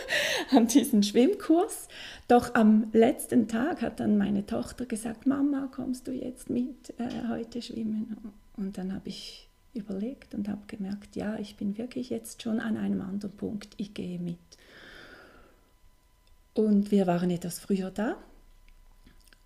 an 0.51 0.69
diesen 0.69 1.03
Schwimmkurs. 1.03 1.89
Doch 2.29 2.55
am 2.55 2.87
letzten 2.93 3.49
Tag 3.49 3.83
hat 3.83 4.01
dann 4.01 4.17
meine 4.17 4.47
Tochter 4.47 4.87
gesagt, 4.87 5.27
Mama, 5.27 5.69
kommst 5.75 6.07
du 6.07 6.13
jetzt 6.13 6.49
mit 6.49 6.95
äh, 6.99 7.29
heute 7.29 7.61
schwimmen? 7.61 8.17
Und 8.57 8.79
dann 8.79 8.95
habe 8.95 9.09
ich 9.09 9.49
überlegt 9.75 10.35
und 10.35 10.49
habe 10.49 10.63
gemerkt, 10.67 11.17
ja, 11.17 11.37
ich 11.39 11.57
bin 11.57 11.77
wirklich 11.79 12.11
jetzt 12.11 12.43
schon 12.43 12.61
an 12.61 12.77
einem 12.77 13.01
anderen 13.01 13.37
Punkt, 13.37 13.75
ich 13.77 13.93
gehe 13.93 14.19
mit. 14.19 14.39
Und 16.55 16.91
wir 16.91 17.07
waren 17.07 17.31
etwas 17.31 17.59
früher 17.59 17.91
da 17.91 18.17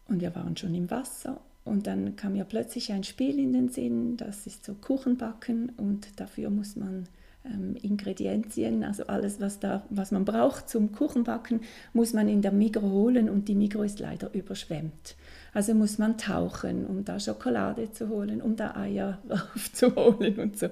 und 0.09 0.21
wir 0.21 0.35
waren 0.35 0.57
schon 0.57 0.75
im 0.75 0.91
Wasser 0.91 1.41
und 1.65 1.87
dann 1.87 2.17
kam 2.17 2.33
mir 2.33 2.45
plötzlich 2.45 2.93
ein 2.93 3.05
Spiel 3.05 3.39
in 3.39 3.53
den 3.53 3.69
Sinn, 3.69 4.17
das 4.17 4.47
ist 4.47 4.65
so 4.65 4.75
Kuchenbacken 4.75 5.71
und 5.77 6.19
dafür 6.19 6.51
muss 6.51 6.75
man 6.75 7.09
ähm, 7.47 7.77
Ingredienzien, 7.83 8.85
also 8.85 9.07
alles, 9.07 9.41
was, 9.41 9.59
da, 9.61 9.85
was 9.91 10.11
man 10.11 10.25
braucht 10.25 10.69
zum 10.69 10.93
Kuchenbacken, 10.93 11.61
muss 11.93 12.13
man 12.13 12.29
in 12.29 12.43
der 12.43 12.53
Migro 12.53 12.89
holen 12.89 13.29
und 13.29 13.49
die 13.49 13.55
Migro 13.55 13.83
ist 13.83 14.01
leider 14.01 14.33
überschwemmt. 14.35 15.17
Also 15.55 15.75
muss 15.75 15.99
man 15.99 16.19
tauchen, 16.19 16.87
um 16.87 17.05
da 17.05 17.19
Schokolade 17.19 17.91
zu 17.91 18.09
holen, 18.09 18.43
um 18.43 18.57
da 18.57 18.77
Eier 18.77 19.19
aufzuholen 19.55 20.39
und 20.39 20.59
so. 20.59 20.69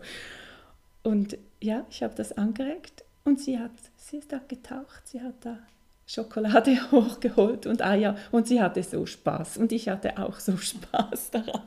Und 1.02 1.38
ja, 1.60 1.84
ich 1.90 2.02
habe 2.02 2.14
das 2.14 2.36
angeregt 2.36 3.04
und 3.24 3.40
sie, 3.40 3.58
hat, 3.58 3.72
sie 3.96 4.18
ist 4.18 4.32
da 4.32 4.40
getaucht, 4.46 5.06
sie 5.06 5.20
hat 5.20 5.34
da 5.42 5.58
Schokolade 6.06 6.76
hochgeholt 6.90 7.66
und 7.66 7.82
Eier 7.82 8.16
und 8.30 8.46
sie 8.46 8.60
hatte 8.60 8.82
so 8.82 9.06
Spaß 9.06 9.56
und 9.58 9.72
ich 9.72 9.88
hatte 9.88 10.18
auch 10.18 10.38
so 10.38 10.56
Spaß 10.56 11.30
daran. 11.30 11.62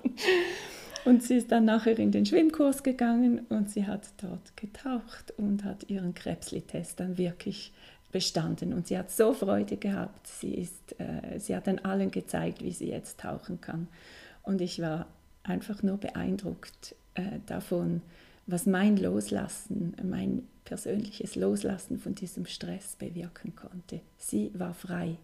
Und 1.07 1.23
sie 1.23 1.35
ist 1.35 1.53
dann 1.53 1.63
nachher 1.63 1.97
in 1.97 2.11
den 2.11 2.25
Schwimmkurs 2.25 2.83
gegangen 2.83 3.45
und 3.47 3.69
sie 3.69 3.87
hat 3.87 4.09
dort 4.21 4.57
getaucht 4.57 5.33
und 5.37 5.63
hat 5.63 5.89
ihren 5.89 6.13
Krebsli-Test 6.13 6.99
dann 6.99 7.17
wirklich 7.17 7.71
bestanden. 8.11 8.73
Und 8.73 8.87
sie 8.87 8.97
hat 8.97 9.09
so 9.09 9.33
Freude 9.33 9.77
gehabt. 9.77 10.27
Sie, 10.27 10.53
ist, 10.53 10.99
äh, 10.99 11.39
sie 11.39 11.55
hat 11.55 11.67
dann 11.67 11.79
allen 11.79 12.11
gezeigt, 12.11 12.61
wie 12.61 12.73
sie 12.73 12.89
jetzt 12.89 13.21
tauchen 13.21 13.61
kann. 13.61 13.87
Und 14.43 14.59
ich 14.59 14.81
war 14.81 15.07
einfach 15.43 15.81
nur 15.81 15.95
beeindruckt 15.95 16.93
äh, 17.13 17.39
davon, 17.45 18.01
was 18.45 18.65
mein 18.65 18.97
Loslassen, 18.97 19.95
mein 20.03 20.43
persönliches 20.65 21.37
Loslassen 21.37 21.99
von 21.99 22.15
diesem 22.15 22.45
Stress 22.45 22.97
bewirken 22.97 23.55
konnte. 23.55 24.01
Sie 24.17 24.51
war 24.55 24.73
frei. 24.73 25.15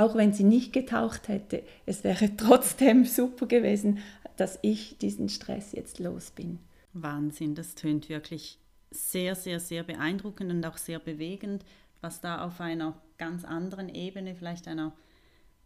Auch 0.00 0.14
wenn 0.14 0.32
sie 0.32 0.44
nicht 0.44 0.72
getaucht 0.72 1.28
hätte, 1.28 1.62
es 1.84 2.04
wäre 2.04 2.34
trotzdem 2.38 3.04
super 3.04 3.44
gewesen, 3.44 3.98
dass 4.38 4.58
ich 4.62 4.96
diesen 4.96 5.28
Stress 5.28 5.72
jetzt 5.72 5.98
los 5.98 6.30
bin. 6.30 6.58
Wahnsinn, 6.94 7.54
das 7.54 7.74
tönt 7.74 8.08
wirklich 8.08 8.58
sehr, 8.90 9.34
sehr, 9.34 9.60
sehr 9.60 9.82
beeindruckend 9.82 10.50
und 10.50 10.64
auch 10.64 10.78
sehr 10.78 11.00
bewegend, 11.00 11.66
was 12.00 12.22
da 12.22 12.46
auf 12.46 12.62
einer 12.62 12.98
ganz 13.18 13.44
anderen 13.44 13.90
Ebene, 13.94 14.34
vielleicht 14.34 14.68
einer 14.68 14.96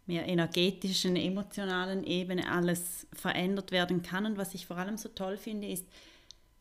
mehr 0.05 0.27
energetischen, 0.27 1.15
emotionalen 1.15 2.03
Ebene 2.03 2.51
alles 2.51 3.07
verändert 3.13 3.71
werden 3.71 4.01
kann. 4.01 4.25
Und 4.25 4.37
was 4.37 4.53
ich 4.53 4.65
vor 4.65 4.75
allem 4.75 4.97
so 4.97 5.07
toll 5.07 5.37
finde, 5.37 5.67
ist, 5.67 5.87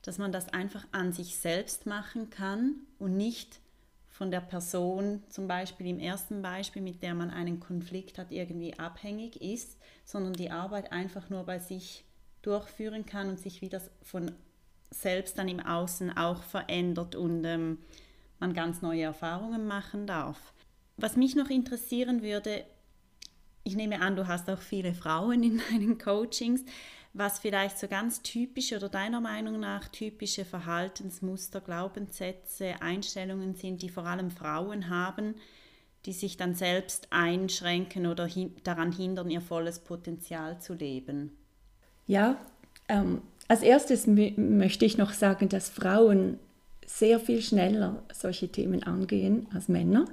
dass 0.03 0.19
man 0.19 0.31
das 0.31 0.49
einfach 0.51 0.87
an 0.93 1.13
sich 1.13 1.39
selbst 1.39 1.87
machen 1.87 2.31
kann 2.31 2.77
und 3.01 3.17
nicht 3.17 3.59
von 4.15 4.31
der 4.31 4.41
Person, 4.41 5.25
zum 5.29 5.49
Beispiel 5.49 5.89
im 5.89 5.99
ersten 5.99 6.41
Beispiel, 6.41 6.83
mit 6.83 7.03
der 7.03 7.15
man 7.15 7.31
einen 7.31 7.59
Konflikt 7.59 8.17
hat, 8.17 8.31
irgendwie 8.31 8.79
abhängig 8.79 9.43
ist, 9.43 9.77
sondern 10.05 10.35
die 10.35 10.53
Arbeit 10.53 10.93
einfach 10.93 11.31
nur 11.31 11.43
bei 11.43 11.59
sich 11.59 12.05
durchführen 12.41 13.07
kann 13.07 13.29
und 13.29 13.41
sich 13.41 13.61
wieder 13.61 13.81
von 14.03 14.31
selbst 14.93 15.37
dann 15.37 15.49
im 15.49 15.59
Außen 15.59 16.17
auch 16.17 16.45
verändert 16.45 17.17
und 17.17 17.45
ähm, 17.45 17.79
man 18.39 18.55
ganz 18.55 18.83
neue 18.83 19.03
Erfahrungen 19.03 19.67
machen 19.67 20.07
darf. 20.07 20.53
Was 20.97 21.17
mich 21.17 21.35
noch 21.35 21.51
interessieren 21.51 22.23
würde, 22.23 22.65
ich 23.65 23.75
nehme 23.75 24.01
an, 24.01 24.15
du 24.15 24.29
hast 24.29 24.49
auch 24.49 24.61
viele 24.61 24.95
Frauen 24.95 25.43
in 25.43 25.61
deinen 25.71 25.99
Coachings 25.99 26.65
was 27.15 27.39
vielleicht 27.39 27.79
so 27.79 27.87
ganz 27.87 28.23
typische 28.23 28.77
oder 28.77 28.89
deiner 28.89 29.21
Meinung 29.21 29.61
nach 29.61 29.89
typische 29.89 30.45
Verhaltensmuster, 30.45 31.61
Glaubenssätze, 31.61 32.75
Einstellungen 32.81 33.55
sind, 33.55 33.83
die 33.83 33.89
vor 33.89 34.05
allem 34.05 34.33
Frauen 34.33 34.91
haben, 34.91 35.37
die 36.07 36.13
sich 36.13 36.37
dann 36.37 36.55
selbst 36.55 37.07
einschränken 37.11 38.07
oder 38.07 38.27
hin 38.27 38.55
daran 38.65 38.93
hindern, 38.93 39.31
ihr 39.31 39.41
volles 39.41 39.79
Potenzial 39.79 40.61
zu 40.61 40.75
leben? 40.75 41.37
Ja, 42.07 42.37
ähm, 42.89 43.23
als 43.47 43.63
erstes 43.63 44.07
möchte 44.07 44.85
ich 44.85 44.99
noch 44.99 45.13
sagen, 45.13 45.49
dass 45.49 45.69
Frauen 45.69 46.39
sehr 46.85 47.21
viel 47.21 47.41
schneller 47.41 48.03
solche 48.13 48.49
Themen 48.49 48.83
angehen 48.83 49.47
als 49.55 49.69
Männer. 49.69 50.07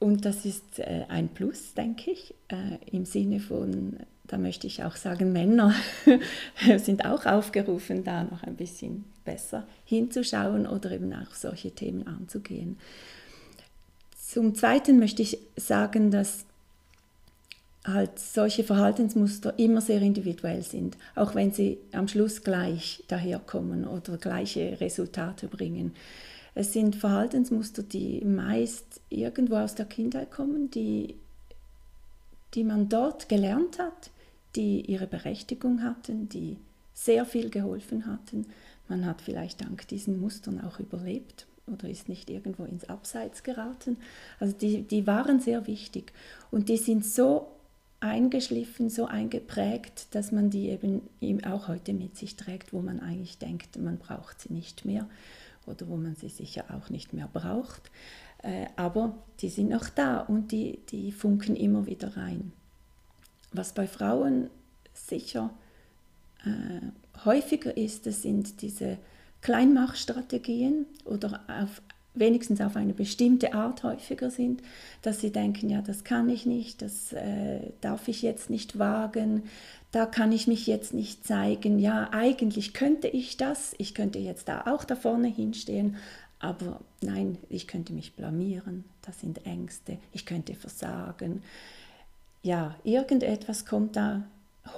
Und 0.00 0.24
das 0.24 0.44
ist 0.44 0.80
äh, 0.80 1.04
ein 1.08 1.28
Plus, 1.28 1.74
denke 1.74 2.10
ich, 2.10 2.34
äh, 2.48 2.78
im 2.90 3.04
Sinne 3.04 3.40
von 3.40 3.96
da 4.28 4.38
möchte 4.38 4.66
ich 4.66 4.84
auch 4.84 4.96
sagen, 4.96 5.32
Männer 5.32 5.74
sind 6.78 7.04
auch 7.04 7.26
aufgerufen, 7.26 8.04
da 8.04 8.24
noch 8.24 8.42
ein 8.42 8.56
bisschen 8.56 9.04
besser 9.24 9.66
hinzuschauen 9.84 10.66
oder 10.66 10.90
eben 10.92 11.12
auch 11.12 11.34
solche 11.34 11.70
Themen 11.70 12.06
anzugehen. 12.06 12.78
Zum 14.16 14.54
Zweiten 14.54 14.98
möchte 14.98 15.22
ich 15.22 15.38
sagen, 15.56 16.10
dass 16.10 16.44
halt 17.86 18.18
solche 18.18 18.64
Verhaltensmuster 18.64 19.58
immer 19.58 19.80
sehr 19.80 20.02
individuell 20.02 20.62
sind, 20.62 20.98
auch 21.14 21.34
wenn 21.34 21.52
sie 21.52 21.78
am 21.92 22.08
Schluss 22.08 22.42
gleich 22.44 23.02
daherkommen 23.08 23.86
oder 23.86 24.18
gleiche 24.18 24.78
Resultate 24.80 25.48
bringen. 25.48 25.94
Es 26.54 26.72
sind 26.72 26.96
Verhaltensmuster, 26.96 27.82
die 27.82 28.22
meist 28.24 29.00
irgendwo 29.08 29.56
aus 29.56 29.74
der 29.74 29.86
Kindheit 29.86 30.30
kommen, 30.30 30.70
die, 30.70 31.14
die 32.54 32.64
man 32.64 32.88
dort 32.88 33.28
gelernt 33.28 33.78
hat, 33.78 34.10
die 34.58 34.80
ihre 34.90 35.06
Berechtigung 35.06 35.82
hatten, 35.82 36.28
die 36.28 36.58
sehr 36.92 37.24
viel 37.24 37.48
geholfen 37.48 38.06
hatten. 38.06 38.46
Man 38.88 39.06
hat 39.06 39.22
vielleicht 39.22 39.60
dank 39.60 39.86
diesen 39.86 40.20
Mustern 40.20 40.60
auch 40.60 40.80
überlebt 40.80 41.46
oder 41.68 41.88
ist 41.88 42.08
nicht 42.08 42.28
irgendwo 42.28 42.64
ins 42.64 42.88
Abseits 42.88 43.44
geraten. 43.44 43.98
Also 44.40 44.56
die, 44.56 44.82
die 44.82 45.06
waren 45.06 45.38
sehr 45.38 45.68
wichtig 45.68 46.12
und 46.50 46.68
die 46.68 46.76
sind 46.76 47.04
so 47.04 47.52
eingeschliffen, 48.00 48.90
so 48.90 49.06
eingeprägt, 49.06 50.14
dass 50.14 50.32
man 50.32 50.50
die 50.50 50.68
eben 51.20 51.44
auch 51.44 51.68
heute 51.68 51.92
mit 51.92 52.16
sich 52.16 52.36
trägt, 52.36 52.72
wo 52.72 52.80
man 52.80 53.00
eigentlich 53.00 53.38
denkt, 53.38 53.78
man 53.78 53.98
braucht 53.98 54.40
sie 54.40 54.52
nicht 54.52 54.84
mehr 54.84 55.08
oder 55.66 55.86
wo 55.88 55.96
man 55.96 56.16
sie 56.16 56.28
sicher 56.28 56.64
auch 56.74 56.90
nicht 56.90 57.12
mehr 57.12 57.28
braucht. 57.32 57.90
Äh, 58.42 58.66
aber 58.74 59.18
die 59.40 59.48
sind 59.48 59.70
noch 59.70 59.88
da 59.88 60.20
und 60.20 60.50
die, 60.50 60.80
die 60.90 61.12
funken 61.12 61.54
immer 61.54 61.86
wieder 61.86 62.16
rein. 62.16 62.52
Was 63.52 63.72
bei 63.72 63.86
Frauen 63.86 64.50
sicher 64.92 65.50
äh, 66.44 67.24
häufiger 67.24 67.76
ist, 67.76 68.06
das 68.06 68.22
sind 68.22 68.62
diese 68.62 68.98
Kleinmachstrategien 69.40 70.86
oder 71.04 71.40
auf 71.48 71.82
wenigstens 72.14 72.60
auf 72.60 72.76
eine 72.76 72.94
bestimmte 72.94 73.54
Art 73.54 73.82
häufiger 73.82 74.30
sind, 74.30 74.62
dass 75.02 75.20
sie 75.20 75.30
denken, 75.30 75.70
ja, 75.70 75.82
das 75.82 76.04
kann 76.04 76.28
ich 76.28 76.46
nicht, 76.46 76.82
das 76.82 77.12
äh, 77.12 77.60
darf 77.80 78.08
ich 78.08 78.22
jetzt 78.22 78.50
nicht 78.50 78.78
wagen, 78.78 79.44
da 79.92 80.04
kann 80.04 80.32
ich 80.32 80.46
mich 80.46 80.66
jetzt 80.66 80.94
nicht 80.94 81.26
zeigen, 81.26 81.78
ja, 81.78 82.08
eigentlich 82.12 82.74
könnte 82.74 83.08
ich 83.08 83.36
das, 83.36 83.74
ich 83.78 83.94
könnte 83.94 84.18
jetzt 84.18 84.48
da 84.48 84.64
auch 84.66 84.84
da 84.84 84.96
vorne 84.96 85.28
hinstehen, 85.28 85.96
aber 86.40 86.80
nein, 87.02 87.38
ich 87.48 87.66
könnte 87.66 87.92
mich 87.92 88.14
blamieren, 88.14 88.84
das 89.02 89.20
sind 89.20 89.46
Ängste, 89.46 89.98
ich 90.12 90.26
könnte 90.26 90.54
versagen. 90.54 91.42
Ja, 92.48 92.74
irgendetwas 92.82 93.66
kommt 93.66 93.94
da 93.94 94.24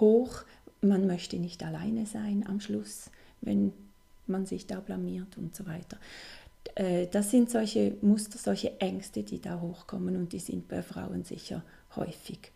hoch, 0.00 0.42
man 0.80 1.06
möchte 1.06 1.36
nicht 1.36 1.62
alleine 1.62 2.04
sein 2.04 2.44
am 2.44 2.58
Schluss, 2.58 3.12
wenn 3.42 3.72
man 4.26 4.44
sich 4.44 4.66
da 4.66 4.80
blamiert 4.80 5.38
und 5.38 5.54
so 5.54 5.66
weiter. 5.66 5.96
Äh, 6.74 7.06
das 7.06 7.30
sind 7.30 7.48
solche 7.48 7.94
Muster, 8.02 8.38
solche 8.38 8.80
Ängste, 8.80 9.22
die 9.22 9.40
da 9.40 9.60
hochkommen 9.60 10.16
und 10.16 10.32
die 10.32 10.40
sind 10.40 10.66
bei 10.66 10.82
Frauen 10.82 11.22
sicher 11.22 11.62
häufig 11.94 12.50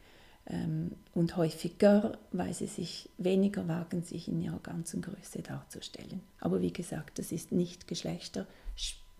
ähm, 0.47 0.91
und 1.15 1.37
häufiger, 1.37 2.19
weil 2.33 2.53
sie 2.53 2.67
sich 2.67 3.09
weniger 3.17 3.69
wagen, 3.69 4.03
sich 4.03 4.27
in 4.27 4.43
ihrer 4.43 4.59
ganzen 4.59 5.01
Größe 5.01 5.43
darzustellen. 5.43 6.23
Aber 6.41 6.61
wie 6.61 6.73
gesagt, 6.73 7.21
das 7.21 7.31
ist 7.31 7.53
nicht 7.53 7.87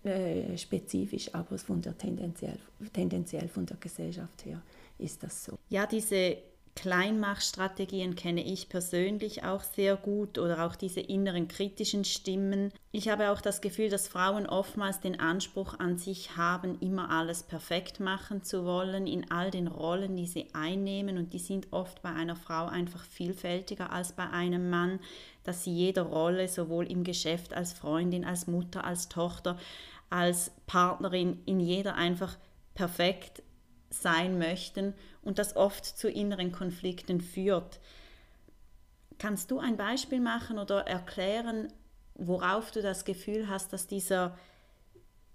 geschlechterspezifisch, 0.05 1.33
aber 1.33 1.57
von 1.57 1.81
der 1.81 1.97
tendenziell, 1.97 2.57
tendenziell 2.93 3.47
von 3.47 3.65
der 3.65 3.77
Gesellschaft 3.77 4.45
her 4.45 4.61
ist 4.97 5.23
das 5.23 5.45
so. 5.45 5.57
Ja, 5.69 5.85
diese 5.85 6.37
Kleinmachstrategien 6.75 8.15
kenne 8.15 8.43
ich 8.43 8.67
persönlich 8.67 9.45
auch 9.45 9.63
sehr 9.63 9.95
gut 9.95 10.37
oder 10.37 10.65
auch 10.65 10.75
diese 10.75 10.99
inneren 10.99 11.47
kritischen 11.47 12.03
Stimmen. 12.03 12.71
Ich 12.91 13.07
habe 13.07 13.31
auch 13.31 13.39
das 13.39 13.61
Gefühl, 13.61 13.89
dass 13.89 14.09
Frauen 14.09 14.45
oftmals 14.45 14.99
den 14.99 15.17
Anspruch 15.17 15.79
an 15.79 15.97
sich 15.97 16.35
haben, 16.35 16.77
immer 16.81 17.09
alles 17.11 17.43
perfekt 17.43 18.01
machen 18.01 18.43
zu 18.43 18.65
wollen 18.65 19.07
in 19.07 19.31
all 19.31 19.51
den 19.51 19.67
Rollen, 19.67 20.17
die 20.17 20.27
sie 20.27 20.47
einnehmen 20.53 21.17
und 21.17 21.31
die 21.31 21.39
sind 21.39 21.71
oft 21.71 22.01
bei 22.01 22.09
einer 22.09 22.35
Frau 22.35 22.65
einfach 22.65 23.05
vielfältiger 23.05 23.93
als 23.93 24.11
bei 24.11 24.29
einem 24.29 24.69
Mann, 24.69 24.99
dass 25.45 25.63
sie 25.63 25.73
jeder 25.73 26.01
Rolle 26.01 26.49
sowohl 26.49 26.91
im 26.91 27.05
Geschäft 27.05 27.53
als 27.53 27.71
Freundin, 27.71 28.25
als 28.25 28.47
Mutter, 28.47 28.83
als 28.83 29.07
Tochter, 29.07 29.57
als 30.15 30.51
Partnerin 30.65 31.41
in 31.45 31.59
jeder 31.59 31.95
einfach 31.95 32.37
perfekt 32.73 33.43
sein 33.89 34.37
möchten 34.37 34.93
und 35.21 35.39
das 35.39 35.57
oft 35.57 35.85
zu 35.85 36.09
inneren 36.09 36.53
Konflikten 36.53 37.19
führt. 37.19 37.81
Kannst 39.17 39.51
du 39.51 39.59
ein 39.59 39.75
Beispiel 39.75 40.21
machen 40.21 40.57
oder 40.57 40.87
erklären, 40.87 41.67
worauf 42.13 42.71
du 42.71 42.81
das 42.81 43.03
Gefühl 43.03 43.49
hast, 43.49 43.73
dass 43.73 43.87
dieser 43.87 44.37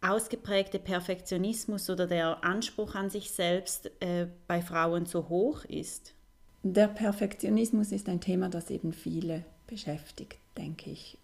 ausgeprägte 0.00 0.78
Perfektionismus 0.78 1.90
oder 1.90 2.06
der 2.06 2.42
Anspruch 2.42 2.94
an 2.94 3.10
sich 3.10 3.32
selbst 3.32 3.90
äh, 4.00 4.28
bei 4.46 4.62
Frauen 4.62 5.04
so 5.04 5.28
hoch 5.28 5.64
ist? 5.66 6.14
Der 6.62 6.88
Perfektionismus 6.88 7.92
ist 7.92 8.08
ein 8.08 8.22
Thema, 8.22 8.48
das 8.48 8.70
eben 8.70 8.94
viele 8.94 9.44
beschäftigt, 9.66 10.38
denke 10.56 10.88
ich. 10.90 11.18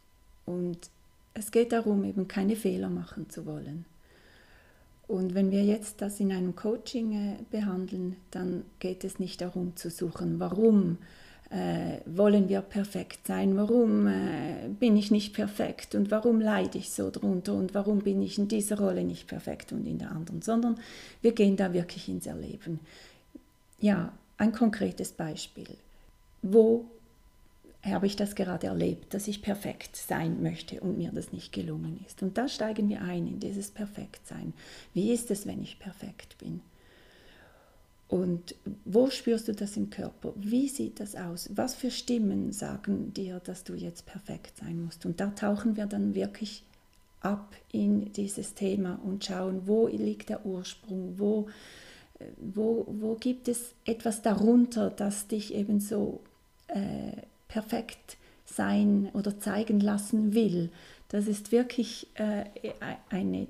Und 0.44 0.90
es 1.38 1.50
geht 1.50 1.72
darum, 1.72 2.04
eben 2.04 2.28
keine 2.28 2.56
Fehler 2.56 2.88
machen 2.88 3.28
zu 3.28 3.46
wollen. 3.46 3.84
Und 5.06 5.34
wenn 5.34 5.50
wir 5.50 5.62
jetzt 5.62 6.02
das 6.02 6.18
in 6.18 6.32
einem 6.32 6.56
Coaching 6.56 7.12
äh, 7.12 7.36
behandeln, 7.50 8.16
dann 8.30 8.64
geht 8.80 9.04
es 9.04 9.20
nicht 9.20 9.40
darum 9.40 9.76
zu 9.76 9.88
suchen, 9.90 10.40
warum 10.40 10.98
äh, 11.50 11.98
wollen 12.06 12.48
wir 12.48 12.60
perfekt 12.60 13.26
sein, 13.28 13.56
warum 13.56 14.08
äh, 14.08 14.68
bin 14.80 14.96
ich 14.96 15.12
nicht 15.12 15.32
perfekt 15.32 15.94
und 15.94 16.10
warum 16.10 16.40
leide 16.40 16.78
ich 16.78 16.90
so 16.90 17.10
drunter 17.10 17.54
und 17.54 17.72
warum 17.72 18.00
bin 18.00 18.20
ich 18.20 18.36
in 18.36 18.48
dieser 18.48 18.80
Rolle 18.80 19.04
nicht 19.04 19.28
perfekt 19.28 19.70
und 19.72 19.86
in 19.86 19.98
der 19.98 20.10
anderen, 20.10 20.42
sondern 20.42 20.80
wir 21.22 21.32
gehen 21.32 21.56
da 21.56 21.72
wirklich 21.72 22.08
ins 22.08 22.26
Erleben. 22.26 22.80
Ja, 23.78 24.12
ein 24.38 24.52
konkretes 24.52 25.12
Beispiel. 25.12 25.68
Wo 26.42 26.86
habe 27.86 28.06
ich 28.06 28.16
das 28.16 28.34
gerade 28.34 28.66
erlebt, 28.66 29.14
dass 29.14 29.28
ich 29.28 29.42
perfekt 29.42 29.96
sein 29.96 30.42
möchte 30.42 30.80
und 30.80 30.98
mir 30.98 31.12
das 31.12 31.32
nicht 31.32 31.52
gelungen 31.52 32.04
ist. 32.06 32.22
Und 32.22 32.38
da 32.38 32.48
steigen 32.48 32.88
wir 32.88 33.02
ein 33.02 33.26
in 33.26 33.40
dieses 33.40 33.70
Perfektsein. 33.70 34.52
Wie 34.94 35.12
ist 35.12 35.30
es, 35.30 35.46
wenn 35.46 35.62
ich 35.62 35.78
perfekt 35.78 36.38
bin? 36.38 36.60
Und 38.08 38.54
wo 38.84 39.10
spürst 39.10 39.48
du 39.48 39.52
das 39.52 39.76
im 39.76 39.90
Körper? 39.90 40.32
Wie 40.36 40.68
sieht 40.68 41.00
das 41.00 41.16
aus? 41.16 41.50
Was 41.54 41.74
für 41.74 41.90
Stimmen 41.90 42.52
sagen 42.52 43.12
dir, 43.12 43.40
dass 43.40 43.64
du 43.64 43.74
jetzt 43.74 44.06
perfekt 44.06 44.58
sein 44.58 44.84
musst? 44.84 45.04
Und 45.06 45.20
da 45.20 45.28
tauchen 45.30 45.76
wir 45.76 45.86
dann 45.86 46.14
wirklich 46.14 46.62
ab 47.20 47.54
in 47.72 48.12
dieses 48.12 48.54
Thema 48.54 49.00
und 49.02 49.24
schauen, 49.24 49.62
wo 49.66 49.88
liegt 49.88 50.28
der 50.28 50.46
Ursprung, 50.46 51.14
wo, 51.18 51.48
wo, 52.36 52.86
wo 52.88 53.14
gibt 53.14 53.48
es 53.48 53.74
etwas 53.84 54.22
darunter, 54.22 54.90
das 54.90 55.26
dich 55.26 55.52
eben 55.52 55.80
so 55.80 56.20
äh, 56.68 57.22
perfekt 57.48 58.16
sein 58.44 59.10
oder 59.12 59.38
zeigen 59.38 59.80
lassen 59.80 60.34
will. 60.34 60.70
Das 61.08 61.26
ist 61.26 61.52
wirklich 61.52 62.08
äh, 62.14 62.44
eine, 63.10 63.46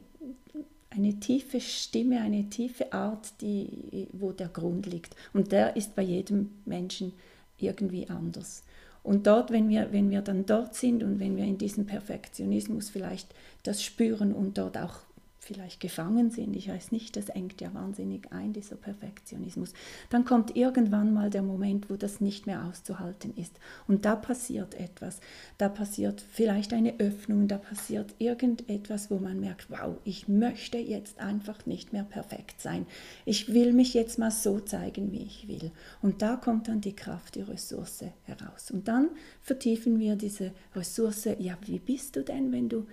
eine 0.91 1.21
tiefe 1.21 1.61
Stimme, 1.61 2.21
eine 2.21 2.49
tiefe 2.49 2.93
Art, 2.93 3.41
die, 3.41 4.09
wo 4.13 4.33
der 4.33 4.49
Grund 4.49 4.87
liegt. 4.87 5.15
Und 5.33 5.53
der 5.53 5.77
ist 5.77 5.95
bei 5.95 6.03
jedem 6.03 6.51
Menschen 6.65 7.13
irgendwie 7.59 8.09
anders. 8.09 8.65
Und 9.03 9.27
dort, 9.27 9.53
wenn 9.53 9.69
wir, 9.69 9.93
wenn 9.93 10.11
wir 10.11 10.21
dann 10.21 10.47
dort 10.47 10.75
sind 10.75 11.03
und 11.05 11.21
wenn 11.21 11.37
wir 11.37 11.45
in 11.45 11.59
diesem 11.59 11.87
Perfektionismus 11.87 12.91
vielleicht 12.91 13.33
das 13.63 13.83
spüren 13.83 14.33
und 14.33 14.59
dort 14.59 14.77
auch 14.77 15.06
vielleicht 15.47 15.81
gefangen 15.81 16.31
sind, 16.31 16.57
ich 16.57 16.69
weiß 16.69 16.93
nicht, 16.93 17.17
das 17.17 17.29
engt 17.29 17.61
ja 17.61 17.73
wahnsinnig 17.73 18.33
ein, 18.33 18.53
dieser 18.53 18.77
Perfektionismus, 18.77 19.73
dann 20.11 20.25
kommt 20.25 20.57
irgendwann 20.57 21.15
mal 21.15 21.31
der 21.31 21.43
Moment, 21.43 21.89
wo 21.89 21.97
das 21.97 22.21
nicht 22.21 22.47
mehr 22.47 22.65
auszuhalten 22.65 23.33
ist. 23.37 23.59
Und 23.87 24.05
da 24.05 24.17
passiert 24.17 24.75
etwas. 24.75 25.21
Da 25.57 25.69
passiert 25.69 26.21
vielleicht 26.21 26.73
eine 26.73 26.99
Öffnung, 26.99 27.49
da 27.49 27.59
passiert 27.59 28.15
irgendetwas, 28.19 29.11
wo 29.11 29.19
man 29.19 29.41
merkt, 29.41 29.71
wow, 29.71 29.97
ich 30.05 30.29
möchte 30.29 30.79
jetzt 30.79 31.21
einfach 31.21 31.65
nicht 31.65 31.93
mehr 31.93 32.05
perfekt 32.05 32.61
sein. 32.61 32.87
Ich 33.25 33.55
will 33.55 33.73
mich 33.73 33.95
jetzt 33.95 34.19
mal 34.19 34.31
so 34.31 34.61
zeigen, 34.61 35.13
wie 35.13 35.23
ich 35.23 35.49
will. 35.49 35.71
Und 36.03 36.23
da 36.23 36.37
kommt 36.37 36.69
dann 36.69 36.81
die 36.81 36.97
Kraft, 36.97 37.37
die 37.37 37.43
Ressource 37.43 38.05
heraus. 38.25 38.71
Und 38.71 38.89
dann 38.89 39.11
vertiefen 39.41 39.99
wir 40.01 40.17
diese 40.17 40.53
Ressource, 40.75 41.29
ja, 41.39 41.57
wie 41.65 41.79
bist 41.79 42.17
du 42.17 42.25
denn, 42.25 42.53
wenn 42.53 42.69
du 42.69 42.87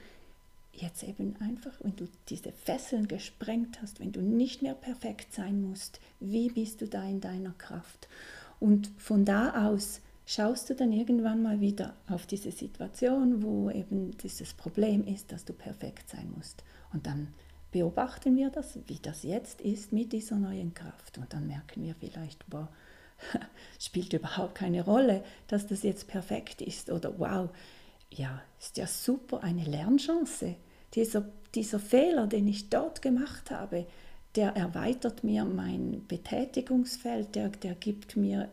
jetzt 0.73 1.03
eben 1.03 1.35
einfach, 1.39 1.73
wenn 1.81 1.95
du 1.95 2.07
diese 2.29 2.51
Fesseln 2.51 3.07
gesprengt 3.07 3.81
hast, 3.81 3.99
wenn 3.99 4.11
du 4.11 4.21
nicht 4.21 4.61
mehr 4.61 4.73
perfekt 4.73 5.33
sein 5.33 5.61
musst, 5.61 5.99
wie 6.19 6.49
bist 6.49 6.81
du 6.81 6.87
da 6.87 7.03
in 7.03 7.21
deiner 7.21 7.53
Kraft? 7.53 8.07
Und 8.59 8.91
von 8.97 9.25
da 9.25 9.67
aus 9.67 10.01
schaust 10.25 10.69
du 10.69 10.75
dann 10.75 10.91
irgendwann 10.91 11.43
mal 11.43 11.59
wieder 11.61 11.95
auf 12.07 12.25
diese 12.25 12.51
Situation, 12.51 13.43
wo 13.43 13.69
eben 13.69 14.17
dieses 14.17 14.53
Problem 14.53 15.05
ist, 15.05 15.31
dass 15.31 15.45
du 15.45 15.53
perfekt 15.53 16.09
sein 16.09 16.31
musst. 16.35 16.63
Und 16.91 17.05
dann 17.05 17.27
beobachten 17.71 18.35
wir 18.37 18.49
das, 18.49 18.79
wie 18.87 18.99
das 18.99 19.23
jetzt 19.23 19.61
ist 19.61 19.91
mit 19.91 20.13
dieser 20.13 20.37
neuen 20.37 20.73
Kraft. 20.73 21.17
Und 21.17 21.33
dann 21.33 21.47
merken 21.47 21.83
wir 21.83 21.95
vielleicht, 21.95 22.47
boah, 22.49 22.69
spielt 23.79 24.13
überhaupt 24.13 24.55
keine 24.55 24.83
Rolle, 24.83 25.23
dass 25.47 25.67
das 25.67 25.83
jetzt 25.83 26.07
perfekt 26.07 26.61
ist. 26.61 26.89
Oder 26.89 27.19
wow, 27.19 27.49
ja, 28.09 28.41
ist 28.59 28.77
ja 28.77 28.87
super, 28.87 29.43
eine 29.43 29.63
Lernchance. 29.63 30.55
Dieser, 30.95 31.25
dieser 31.55 31.79
Fehler, 31.79 32.27
den 32.27 32.47
ich 32.47 32.69
dort 32.69 33.01
gemacht 33.01 33.51
habe, 33.51 33.85
der 34.35 34.55
erweitert 34.55 35.23
mir 35.23 35.45
mein 35.45 36.03
Betätigungsfeld, 36.07 37.35
der, 37.35 37.49
der 37.49 37.75
gibt 37.75 38.17
mir 38.17 38.49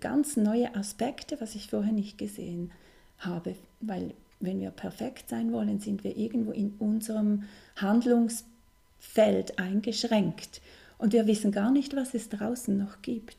ganz 0.00 0.36
neue 0.36 0.74
Aspekte, 0.74 1.40
was 1.40 1.54
ich 1.54 1.68
vorher 1.68 1.92
nicht 1.92 2.18
gesehen 2.18 2.70
habe. 3.18 3.54
Weil 3.80 4.14
wenn 4.40 4.60
wir 4.60 4.70
perfekt 4.70 5.28
sein 5.28 5.52
wollen, 5.52 5.80
sind 5.80 6.04
wir 6.04 6.16
irgendwo 6.16 6.52
in 6.52 6.74
unserem 6.78 7.44
Handlungsfeld 7.76 9.58
eingeschränkt. 9.58 10.60
Und 10.98 11.12
wir 11.12 11.26
wissen 11.26 11.52
gar 11.52 11.70
nicht, 11.70 11.96
was 11.96 12.14
es 12.14 12.28
draußen 12.28 12.76
noch 12.76 13.02
gibt. 13.02 13.36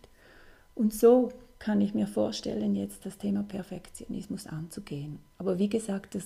Und 0.76 0.94
so 0.94 1.32
kann 1.60 1.82
ich 1.82 1.94
mir 1.94 2.08
vorstellen, 2.08 2.76
jetzt 2.76 3.06
das 3.06 3.18
Thema 3.18 3.44
Perfektionismus 3.44 4.48
anzugehen. 4.48 5.20
Aber 5.38 5.60
wie 5.60 5.70
gesagt, 5.70 6.16
das 6.16 6.26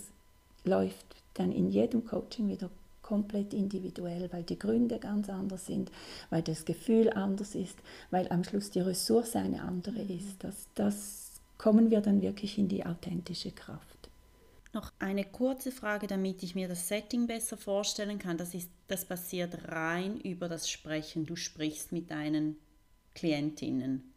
läuft 0.64 1.23
dann 1.34 1.52
in 1.52 1.70
jedem 1.70 2.06
Coaching 2.06 2.48
wieder 2.48 2.70
komplett 3.02 3.54
individuell, 3.54 4.32
weil 4.32 4.44
die 4.44 4.58
Gründe 4.58 4.98
ganz 4.98 5.30
anders 5.30 5.66
sind, 5.66 5.92
weil 6.30 6.42
das 6.42 6.66
Gefühl 6.66 7.10
anders 7.12 7.54
ist, 7.54 7.78
weil 8.12 8.28
am 8.30 8.44
Schluss 8.44 8.72
die 8.72 8.80
Ressource 8.80 9.36
eine 9.36 9.62
andere 9.62 10.02
ist. 10.02 10.44
Das, 10.44 10.68
das 10.74 11.42
kommen 11.58 11.92
wir 11.92 12.02
dann 12.02 12.22
wirklich 12.22 12.58
in 12.58 12.70
die 12.70 12.86
authentische 12.86 13.52
Kraft. 13.52 14.04
Noch 14.74 14.92
eine 14.98 15.24
kurze 15.24 15.72
Frage, 15.72 16.08
damit 16.08 16.42
ich 16.42 16.56
mir 16.56 16.68
das 16.68 16.88
Setting 16.88 17.28
besser 17.28 17.58
vorstellen 17.58 18.18
kann. 18.18 18.38
Das, 18.38 18.56
ist, 18.56 18.72
das 18.88 19.06
passiert 19.06 19.68
rein 19.68 20.20
über 20.22 20.50
das 20.50 20.68
Sprechen. 20.68 21.28
Du 21.28 21.36
sprichst 21.36 21.92
mit 21.92 22.10
deinen 22.10 22.56
Klientinnen. 23.14 24.12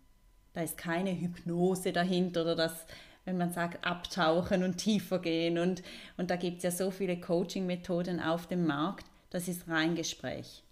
Da 0.55 0.63
ist 0.63 0.79
keine 0.79 1.13
Hypnose 1.21 1.93
dahinter 1.93 2.43
oder 2.43 2.57
das, 2.57 2.87
wenn 3.27 3.37
man 3.37 3.53
sagt, 3.53 3.85
abtauchen 3.85 4.63
und 4.63 4.79
tiefer 4.79 5.19
gehen. 5.19 5.59
Und, 5.59 5.83
und 6.17 6.31
da 6.31 6.37
gibt 6.37 6.59
es 6.59 6.63
ja 6.63 6.71
so 6.71 6.91
viele 6.91 7.21
Coaching-Methoden 7.21 8.21
auf 8.21 8.47
dem 8.47 8.67
Markt. 8.67 9.05
Das 9.31 9.49
ist 9.49 9.69
rein 9.69 9.95
Gespräch. 9.95 10.63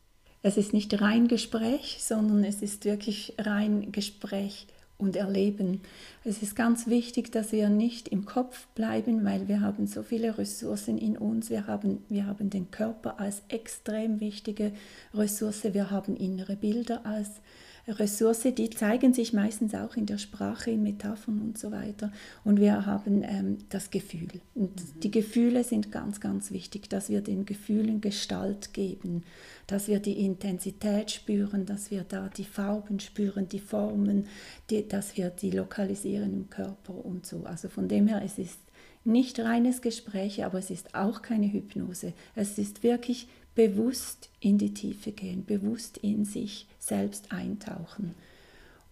Es 0.43 0.57
ist 0.57 0.73
nicht 0.73 1.01
rein 1.01 1.29
Gespräch, 1.29 1.99
sondern 2.01 2.45
es 2.45 2.63
ist 2.63 2.85
wirklich 2.85 3.35
rein 3.39 3.93
Gespräch 3.93 4.67
und 4.99 5.17
erleben. 5.17 5.81
Es 6.23 6.43
ist 6.43 6.55
ganz 6.55 6.87
wichtig, 6.87 7.33
dass 7.33 7.51
wir 7.51 7.69
nicht 7.69 8.09
im 8.09 8.25
Kopf 8.25 8.67
bleiben, 8.75 9.25
weil 9.25 9.49
wir 9.49 9.61
haben 9.61 9.87
so 9.87 10.03
viele 10.03 10.39
Ressourcen 10.39 10.99
in 10.99 11.17
uns. 11.17 11.51
Wir 11.51 11.67
haben, 11.67 12.05
wir 12.09 12.27
haben 12.27 12.51
den 12.51 12.71
Körper 12.71 13.19
als 13.19 13.43
extrem 13.49 14.21
wichtige 14.21 14.73
Ressource. 15.13 15.65
Wir 15.65 15.91
haben 15.91 16.17
innere 16.17 16.57
Bilder 16.57 17.05
als 17.05 17.41
Ressource, 17.87 18.47
die 18.57 18.71
zeigen 18.71 19.13
sich 19.13 19.33
meistens 19.33 19.75
auch 19.75 19.97
in 19.97 20.07
der 20.07 20.19
Sprache, 20.19 20.71
in 20.71 20.83
Metaphern 20.83 21.41
und 21.41 21.59
so 21.59 21.71
weiter. 21.71 22.11
Und 22.43 22.59
wir 22.59 22.87
haben 22.87 23.23
ähm, 23.23 23.59
das 23.69 23.91
Gefühl. 23.91 24.29
Und 24.55 24.77
mhm. 24.77 25.01
die 25.01 25.11
Gefühle 25.11 25.65
sind 25.65 25.93
ganz, 25.93 26.21
ganz 26.21 26.51
wichtig, 26.51 26.89
dass 26.89 27.11
wir 27.11 27.21
den 27.21 27.45
Gefühlen 27.45 28.01
Gestalt 28.01 28.73
geben, 28.73 29.23
dass 29.67 29.89
wir 29.89 30.01
die 30.01 30.25
Intensität 30.25 31.11
spüren, 31.11 31.67
dass 31.67 31.91
wir 31.91 32.05
da 32.05 32.29
die 32.29 32.45
Farben 32.45 33.01
spüren, 33.01 33.49
die 33.49 33.59
Formen, 33.59 34.27
die, 34.71 34.87
dass 34.89 35.17
wir 35.17 35.31
die 35.31 35.51
lokalisieren 35.51 36.33
im 36.33 36.51
Körper 36.51 37.05
und 37.05 37.27
so. 37.27 37.45
Also 37.45 37.69
von 37.69 37.89
dem 37.89 38.09
her, 38.09 38.23
es 38.25 38.39
ist 38.39 38.59
nicht 39.05 39.39
reines 39.41 39.83
Gespräch, 39.83 40.45
aber 40.45 40.59
es 40.59 40.71
ist 40.71 40.95
auch 40.95 41.21
keine 41.21 41.53
Hypnose. 41.53 42.15
Es 42.35 42.57
ist 42.57 42.83
wirklich 42.83 43.29
bewusst 43.55 44.31
in 44.41 44.59
die 44.59 44.75
Tiefe 44.75 45.13
gehen, 45.13 45.45
bewusst 45.45 45.99
in 45.99 46.25
sich 46.25 46.67
selbst 46.79 47.33
eintauchen. 47.33 48.15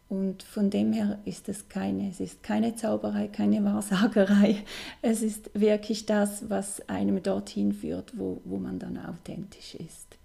Und 0.09 0.43
von 0.43 0.69
dem 0.69 0.93
her 0.93 1.19
ist 1.25 1.49
es 1.49 1.71
keine, 1.71 2.11
es 2.11 2.21
ist 2.21 2.43
keine 2.43 2.77
Zauberei, 2.77 3.29
keine 3.29 3.65
Wahrsagerei. 3.65 4.63
Es 5.01 5.23
ist 5.23 5.51
wirklich 5.55 6.05
das, 6.05 6.51
was 6.51 6.87
einem 6.87 7.23
dorthin 7.23 7.73
führt, 7.73 8.19
wo, 8.19 8.43
wo 8.45 8.59
man 8.59 8.79
dann 8.79 8.99
authentisch 8.99 9.75
ist. 9.75 10.19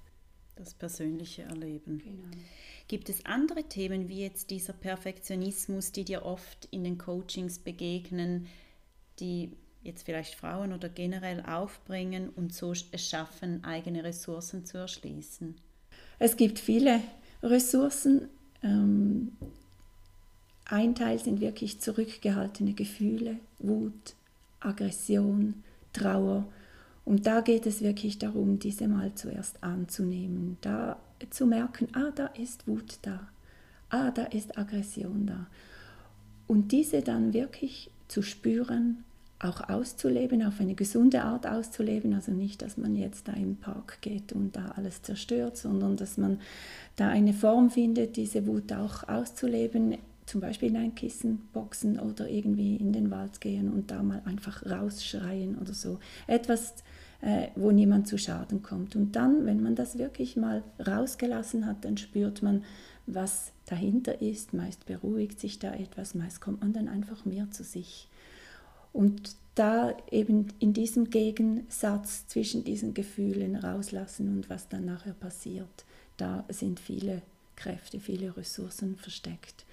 Das 0.57 0.73
persönliche 0.73 1.43
Erleben. 1.43 1.99
Genau. 1.99 2.43
Gibt 2.89 3.09
es 3.09 3.25
andere 3.25 3.63
Themen 3.63 4.09
wie 4.09 4.21
jetzt 4.21 4.49
dieser 4.49 4.73
Perfektionismus, 4.73 5.93
die 5.93 6.03
dir 6.03 6.25
oft 6.25 6.67
in 6.71 6.83
den 6.83 6.97
Coachings 6.97 7.59
begegnen, 7.59 8.47
die 9.19 9.51
jetzt 9.83 10.03
vielleicht 10.03 10.35
Frauen 10.35 10.73
oder 10.73 10.89
generell 10.89 11.43
aufbringen 11.45 12.29
und 12.29 12.53
so 12.53 12.71
es 12.71 13.09
schaffen, 13.09 13.63
eigene 13.63 14.03
Ressourcen 14.03 14.65
zu 14.65 14.77
erschließen? 14.77 15.55
Es 16.19 16.35
gibt 16.35 16.59
viele 16.59 17.01
Ressourcen. 17.43 18.29
Ähm, 18.63 19.31
ein 20.65 20.95
Teil 20.95 21.19
sind 21.19 21.39
wirklich 21.39 21.79
zurückgehaltene 21.79 22.73
Gefühle, 22.73 23.37
Wut, 23.59 24.15
Aggression, 24.59 25.63
Trauer. 25.93 26.45
Und 27.05 27.25
da 27.25 27.41
geht 27.41 27.65
es 27.65 27.81
wirklich 27.81 28.19
darum, 28.19 28.59
diese 28.59 28.87
mal 28.87 29.13
zuerst 29.15 29.63
anzunehmen, 29.63 30.57
da 30.61 30.99
zu 31.29 31.45
merken, 31.45 31.87
ah, 31.93 32.11
da 32.13 32.27
ist 32.27 32.67
Wut 32.67 32.99
da, 33.01 33.29
ah, 33.89 34.11
da 34.11 34.23
ist 34.25 34.57
Aggression 34.57 35.25
da. 35.25 35.47
Und 36.47 36.71
diese 36.71 37.01
dann 37.01 37.33
wirklich 37.33 37.89
zu 38.07 38.21
spüren, 38.21 39.03
auch 39.39 39.69
auszuleben, 39.69 40.43
auf 40.43 40.59
eine 40.59 40.73
gesunde 40.73 41.23
Art 41.23 41.45
auszuleben. 41.45 42.13
Also 42.13 42.31
nicht, 42.31 42.61
dass 42.61 42.77
man 42.77 42.95
jetzt 42.95 43.27
da 43.27 43.33
im 43.33 43.57
Park 43.57 43.99
geht 44.01 44.33
und 44.33 44.55
da 44.55 44.73
alles 44.75 45.01
zerstört, 45.03 45.57
sondern 45.57 45.95
dass 45.95 46.17
man 46.17 46.39
da 46.95 47.09
eine 47.09 47.33
Form 47.33 47.69
findet, 47.69 48.17
diese 48.17 48.47
Wut 48.47 48.73
auch 48.73 49.07
auszuleben, 49.07 49.97
zum 50.25 50.41
Beispiel 50.41 50.69
in 50.69 50.77
ein 50.77 50.95
Kissen 50.95 51.47
boxen 51.53 51.99
oder 51.99 52.27
irgendwie 52.27 52.75
in 52.75 52.91
den 52.91 53.11
Wald 53.11 53.39
gehen 53.39 53.71
und 53.71 53.91
da 53.91 54.03
mal 54.03 54.21
einfach 54.25 54.65
rausschreien 54.65 55.57
oder 55.57 55.73
so. 55.73 55.99
Etwas, 56.25 56.73
äh, 57.21 57.47
wo 57.55 57.71
niemand 57.71 58.07
zu 58.07 58.17
Schaden 58.17 58.61
kommt. 58.61 58.95
Und 58.95 59.15
dann, 59.15 59.45
wenn 59.45 59.61
man 59.61 59.75
das 59.75 59.97
wirklich 59.97 60.35
mal 60.35 60.63
rausgelassen 60.85 61.65
hat, 61.65 61.85
dann 61.85 61.97
spürt 61.97 62.43
man, 62.43 62.63
was 63.05 63.53
dahinter 63.65 64.21
ist. 64.21 64.53
Meist 64.53 64.85
beruhigt 64.85 65.39
sich 65.39 65.59
da 65.59 65.73
etwas, 65.73 66.13
meist 66.13 66.41
kommt 66.41 66.61
man 66.61 66.73
dann 66.73 66.89
einfach 66.89 67.23
mehr 67.25 67.49
zu 67.51 67.63
sich. 67.63 68.09
Und 68.97 69.35
da 69.53 69.95
eben 70.09 70.47
in 70.57 70.73
diesem 70.73 71.11
Gegensatz 71.11 72.25
zwischen 72.25 72.63
diesen 72.63 72.95
Gefühlen 72.95 73.55
rauslassen 73.55 74.27
und 74.35 74.49
was 74.49 74.69
dann 74.69 74.85
nachher 74.85 75.13
passiert, 75.13 75.85
da 76.17 76.43
sind 76.49 76.79
viele 76.79 77.21
Kräfte, 77.55 77.99
viele 77.99 78.35
Ressourcen 78.35 78.95
versteckt. 78.95 79.65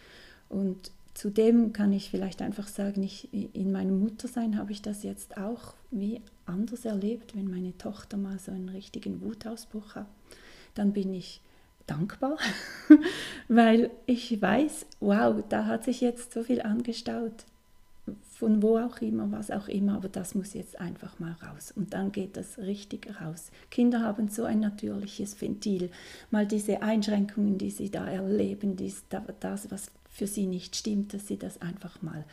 Und 0.50 0.90
zudem 1.14 1.72
kann 1.72 1.94
ich 1.94 2.10
vielleicht 2.10 2.42
einfach 2.42 2.68
sagen, 2.68 3.02
ich, 3.02 3.30
in 3.32 3.72
meinem 3.72 3.98
Muttersein 3.98 4.58
habe 4.58 4.72
ich 4.72 4.82
das 4.82 5.02
jetzt 5.04 5.38
auch 5.38 5.72
wie 5.90 6.20
anders 6.44 6.84
erlebt, 6.84 7.34
wenn 7.34 7.48
meine 7.50 7.78
Tochter 7.78 8.18
mal 8.18 8.38
so 8.38 8.52
einen 8.52 8.68
richtigen 8.68 9.22
Wutausbruch 9.22 9.94
hat. 9.94 10.08
Dann 10.74 10.92
bin 10.92 11.14
ich 11.14 11.40
dankbar, 11.86 12.36
weil 13.48 13.90
ich 14.04 14.42
weiß, 14.42 14.84
wow, 15.00 15.42
da 15.48 15.64
hat 15.64 15.84
sich 15.84 16.02
jetzt 16.02 16.34
so 16.34 16.42
viel 16.42 16.60
angestaut 16.60 17.46
von 18.34 18.62
wo 18.62 18.78
auch 18.78 18.98
immer, 19.00 19.30
was 19.32 19.50
auch 19.50 19.68
immer, 19.68 19.96
aber 19.96 20.08
das 20.08 20.34
muss 20.34 20.54
jetzt 20.54 20.80
einfach 20.80 21.18
mal 21.18 21.36
raus. 21.42 21.72
Und 21.74 21.94
dann 21.94 22.12
geht 22.12 22.36
das 22.36 22.58
richtig 22.58 23.08
raus. 23.20 23.50
Kinder 23.70 24.00
haben 24.00 24.28
so 24.28 24.44
ein 24.44 24.60
natürliches 24.60 25.40
Ventil. 25.40 25.90
Mal 26.30 26.46
diese 26.46 26.82
Einschränkungen, 26.82 27.58
die 27.58 27.70
sie 27.70 27.90
da 27.90 28.06
erleben, 28.06 28.76
das, 29.40 29.70
was 29.70 29.90
für 30.10 30.26
sie 30.26 30.46
nicht 30.46 30.76
stimmt, 30.76 31.14
dass 31.14 31.26
sie 31.26 31.38
das 31.38 31.60
einfach 31.62 32.02
mal 32.02 32.24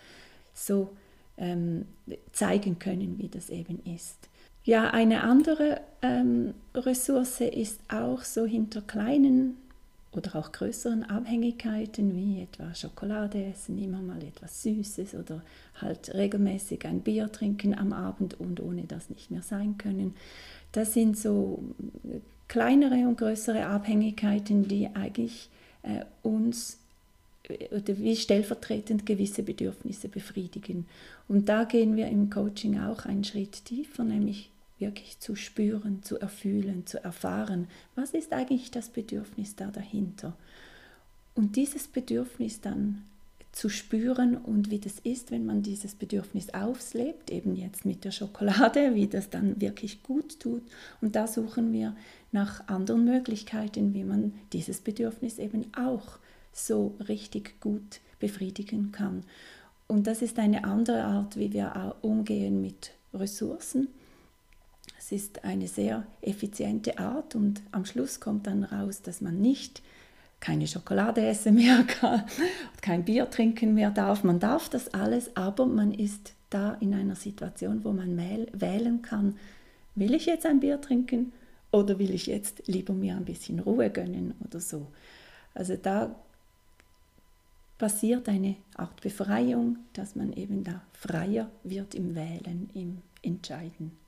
so 0.53 0.89
ähm, 1.37 1.85
zeigen 2.31 2.79
können, 2.79 3.17
wie 3.17 3.29
das 3.29 3.49
eben 3.49 3.81
ist. 3.85 4.29
Ja, 4.63 4.91
eine 4.91 5.23
andere 5.23 5.81
ähm, 6.01 6.53
Ressource 6.75 7.41
ist 7.41 7.79
auch 7.89 8.23
so 8.23 8.45
hinter 8.45 8.81
kleinen 8.81 9.57
oder 10.13 10.35
auch 10.35 10.51
größeren 10.51 11.03
Abhängigkeiten 11.03 12.15
wie 12.15 12.41
etwa 12.41 12.75
Schokolade 12.75 13.43
essen, 13.45 13.77
immer 13.81 14.01
mal 14.01 14.21
etwas 14.21 14.61
Süßes 14.63 15.15
oder 15.15 15.41
halt 15.79 16.13
regelmäßig 16.13 16.85
ein 16.85 16.99
Bier 16.99 17.31
trinken 17.31 17.77
am 17.77 17.93
Abend 17.93 18.39
und 18.39 18.59
ohne 18.59 18.83
das 18.83 19.09
nicht 19.09 19.31
mehr 19.31 19.41
sein 19.41 19.77
können. 19.77 20.15
Das 20.73 20.93
sind 20.93 21.17
so 21.17 21.63
kleinere 22.47 23.07
und 23.07 23.17
größere 23.17 23.65
Abhängigkeiten, 23.65 24.67
die 24.67 24.89
eigentlich 24.93 25.49
äh, 25.83 26.03
uns 26.23 26.77
äh, 27.47 27.81
wie 27.87 28.15
stellvertretend 28.15 29.05
gewisse 29.05 29.43
Bedürfnisse 29.43 30.09
befriedigen. 30.09 30.85
Und 31.27 31.47
da 31.47 31.63
gehen 31.63 31.95
wir 31.95 32.07
im 32.07 32.29
Coaching 32.29 32.79
auch 32.79 33.05
einen 33.05 33.23
Schritt 33.23 33.65
tiefer, 33.65 34.03
nämlich 34.03 34.50
wirklich 34.81 35.19
zu 35.19 35.35
spüren, 35.35 36.03
zu 36.03 36.19
erfühlen, 36.19 36.85
zu 36.85 37.03
erfahren, 37.03 37.67
was 37.95 38.11
ist 38.11 38.33
eigentlich 38.33 38.71
das 38.71 38.89
Bedürfnis 38.89 39.55
da 39.55 39.67
dahinter. 39.67 40.35
Und 41.35 41.55
dieses 41.55 41.87
Bedürfnis 41.87 42.59
dann 42.59 43.03
zu 43.51 43.69
spüren 43.69 44.37
und 44.37 44.71
wie 44.71 44.79
das 44.79 44.99
ist, 44.99 45.31
wenn 45.31 45.45
man 45.45 45.61
dieses 45.61 45.93
Bedürfnis 45.95 46.53
auslebt, 46.53 47.31
eben 47.31 47.55
jetzt 47.55 47.85
mit 47.85 48.05
der 48.05 48.11
Schokolade, 48.11 48.95
wie 48.95 49.07
das 49.07 49.29
dann 49.29 49.59
wirklich 49.59 50.03
gut 50.03 50.39
tut. 50.39 50.63
Und 51.01 51.15
da 51.15 51.27
suchen 51.27 51.73
wir 51.73 51.95
nach 52.31 52.67
anderen 52.67 53.03
Möglichkeiten, 53.03 53.93
wie 53.93 54.03
man 54.03 54.33
dieses 54.53 54.79
Bedürfnis 54.79 55.37
eben 55.37 55.65
auch 55.75 56.17
so 56.53 56.95
richtig 57.07 57.59
gut 57.59 57.99
befriedigen 58.19 58.91
kann. 58.91 59.23
Und 59.87 60.07
das 60.07 60.21
ist 60.21 60.39
eine 60.39 60.63
andere 60.63 61.03
Art, 61.03 61.35
wie 61.37 61.51
wir 61.51 61.95
umgehen 62.01 62.61
mit 62.61 62.91
Ressourcen 63.13 63.89
es 65.01 65.11
ist 65.11 65.43
eine 65.43 65.67
sehr 65.67 66.05
effiziente 66.21 66.99
Art 66.99 67.33
und 67.33 67.63
am 67.71 67.85
Schluss 67.85 68.19
kommt 68.19 68.45
dann 68.45 68.63
raus, 68.63 69.01
dass 69.01 69.19
man 69.19 69.41
nicht 69.41 69.81
keine 70.39 70.67
Schokolade 70.67 71.25
essen 71.25 71.55
mehr 71.55 71.83
kann, 71.87 72.23
kein 72.81 73.03
Bier 73.03 73.27
trinken 73.27 73.73
mehr 73.73 73.89
darf. 73.89 74.23
Man 74.23 74.39
darf 74.39 74.69
das 74.69 74.93
alles, 74.93 75.35
aber 75.35 75.65
man 75.65 75.91
ist 75.91 76.33
da 76.51 76.73
in 76.75 76.93
einer 76.93 77.15
Situation, 77.15 77.83
wo 77.83 77.91
man 77.91 78.15
wählen 78.15 79.01
kann, 79.01 79.37
will 79.95 80.13
ich 80.13 80.27
jetzt 80.27 80.45
ein 80.45 80.59
Bier 80.59 80.79
trinken 80.79 81.33
oder 81.71 81.97
will 81.97 82.13
ich 82.13 82.27
jetzt 82.27 82.67
lieber 82.67 82.93
mir 82.93 83.15
ein 83.15 83.25
bisschen 83.25 83.59
Ruhe 83.59 83.89
gönnen 83.89 84.35
oder 84.45 84.59
so. 84.59 84.85
Also 85.55 85.77
da 85.77 86.15
passiert 87.79 88.29
eine 88.29 88.55
Art 88.75 89.01
Befreiung, 89.01 89.79
dass 89.93 90.15
man 90.15 90.31
eben 90.33 90.63
da 90.63 90.83
freier 90.93 91.49
wird 91.63 91.95
im 91.95 92.13
Wählen, 92.13 92.69
im 92.75 92.99
Entscheiden. 93.23 94.00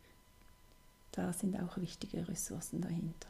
Da 1.13 1.31
sind 1.31 1.55
auch 1.57 1.77
wichtige 1.77 2.27
Ressourcen 2.27 2.81
dahinter. 2.81 3.29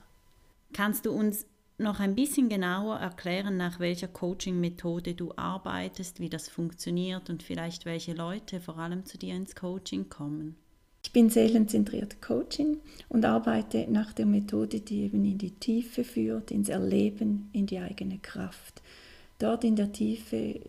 Kannst 0.74 1.06
du 1.06 1.12
uns 1.12 1.46
noch 1.78 2.00
ein 2.00 2.15
bisschen 2.15 2.50
genauer 2.50 2.98
erklären, 2.98 3.58
nach 3.58 3.80
welcher 3.80 4.08
Coaching-Methode 4.08 5.13
du 5.13 5.34
arbeitest, 5.36 6.19
wie 6.19 6.30
das 6.30 6.50
funktioniert 6.50 7.30
und 7.30 7.43
vielleicht 7.43 7.86
welche 7.86 8.13
Leute 8.13 8.60
vor 8.60 8.78
allem 8.78 9.06
zu 9.06 9.17
dir 9.17 9.36
ins 9.36 9.56
Coaching 9.56 10.10
kommen? 10.10 10.56
Ich 11.04 11.12
bin 11.12 11.30
seelenzentrierte 11.30 12.17
Coaching 12.22 12.78
und 13.10 13.26
arbeite 13.26 13.86
nach 13.89 14.13
der 14.13 14.26
Methode, 14.26 14.80
die 14.80 15.04
eben 15.04 15.26
in 15.26 15.38
die 15.38 15.52
Tiefe 15.52 16.04
führt, 16.04 16.50
ins 16.50 16.69
Erleben, 16.69 17.50
in 17.52 17.65
die 17.65 17.80
eigene 17.80 18.19
Kraft. 18.19 18.82
Dort 19.38 19.65
in 19.65 19.76
der 19.76 19.91
Tiefe 19.91 20.62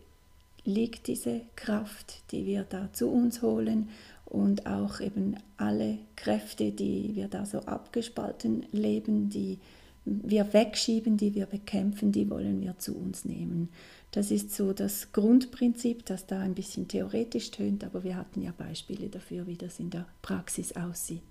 liegt 0.64 1.06
diese 1.06 1.42
Kraft, 1.54 2.22
die 2.32 2.46
wir 2.46 2.64
da 2.64 2.92
zu 2.92 3.08
uns 3.08 3.42
holen 3.42 3.90
und 4.34 4.66
auch 4.66 5.00
eben 5.00 5.36
alle 5.56 5.98
Kräfte, 6.16 6.72
die 6.72 7.12
wir 7.14 7.28
da 7.28 7.46
so 7.46 7.60
abgespalten 7.60 8.66
leben, 8.72 9.30
die 9.30 9.58
wir 10.04 10.52
wegschieben, 10.52 11.16
die 11.16 11.34
wir 11.34 11.46
bekämpfen, 11.46 12.10
die 12.10 12.28
wollen 12.28 12.60
wir 12.60 12.76
zu 12.78 12.96
uns 12.96 13.24
nehmen. 13.24 13.68
Das 14.10 14.30
ist 14.30 14.54
so 14.54 14.72
das 14.72 15.12
Grundprinzip, 15.12 16.04
das 16.04 16.26
da 16.26 16.40
ein 16.40 16.54
bisschen 16.54 16.88
theoretisch 16.88 17.52
tönt, 17.52 17.84
aber 17.84 18.02
wir 18.02 18.16
hatten 18.16 18.42
ja 18.42 18.52
Beispiele 18.56 19.08
dafür, 19.08 19.46
wie 19.46 19.56
das 19.56 19.78
in 19.78 19.90
der 19.90 20.06
Praxis 20.20 20.76
aussieht. 20.76 21.22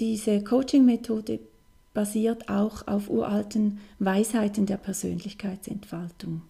Diese 0.00 0.42
Coaching-Methode 0.42 1.38
basiert 1.94 2.48
auch 2.48 2.86
auf 2.88 3.08
uralten 3.08 3.78
Weisheiten 4.00 4.66
der 4.66 4.76
Persönlichkeitsentfaltung. 4.76 6.42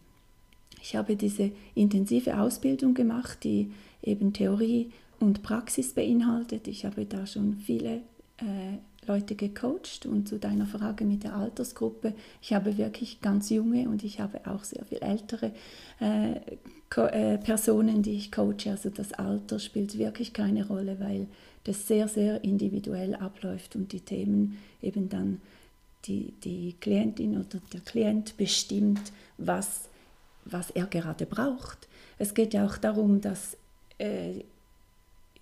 Ich 0.83 0.97
habe 0.97 1.15
diese 1.15 1.53
intensive 1.75 2.39
Ausbildung 2.39 2.95
gemacht, 2.95 3.45
die 3.45 3.71
eben 4.03 4.33
Theorie 4.33 4.91
und 5.21 5.43
Praxis 5.43 5.95
beinhaltet. 5.95 6.67
Ich 6.67 6.85
habe 6.85 7.05
da 7.05 7.27
schon 7.27 7.59
viele 7.59 8.03
äh, 8.39 8.79
Leute 9.07 9.35
gecoacht 9.35 10.07
und 10.07 10.29
zu 10.29 10.39
deiner 10.39 10.67
Frage 10.67 11.05
mit 11.05 11.25
der 11.25 11.35
Altersgruppe, 11.35 12.15
ich 12.43 12.53
habe 12.53 12.77
wirklich 12.77 13.21
ganz 13.21 13.51
junge 13.51 13.89
und 13.89 14.05
ich 14.05 14.21
habe 14.21 14.41
auch 14.47 14.65
sehr 14.65 14.85
viel 14.85 14.99
ältere 14.99 15.53
äh, 16.01 16.37
äh, 16.97 17.39
Personen, 17.39 18.03
die 18.03 18.13
ich 18.13 18.31
coache. 18.31 18.71
Also 18.71 18.91
das 18.91 19.13
Alter 19.13 19.59
spielt 19.59 19.97
wirklich 19.99 20.33
keine 20.33 20.67
Rolle, 20.67 20.99
weil 21.01 21.27
das 21.65 21.87
sehr, 21.87 22.09
sehr 22.09 22.45
individuell 22.45 23.15
abläuft 23.15 23.77
und 23.77 23.93
die 23.93 24.01
Themen 24.01 24.59
eben 24.83 25.09
dann 25.09 25.41
die, 26.07 26.33
die 26.45 26.75
Klientin 26.81 27.37
oder 27.37 27.61
der 27.73 27.81
Klient 27.81 28.37
bestimmt, 28.37 29.13
was, 29.39 29.89
was 30.45 30.71
er 30.71 30.87
gerade 30.87 31.27
braucht. 31.27 31.89
Es 32.19 32.35
geht 32.35 32.55
ja 32.55 32.67
auch 32.67 32.79
darum, 32.79 33.21
dass 33.21 33.57
äh, 33.99 34.45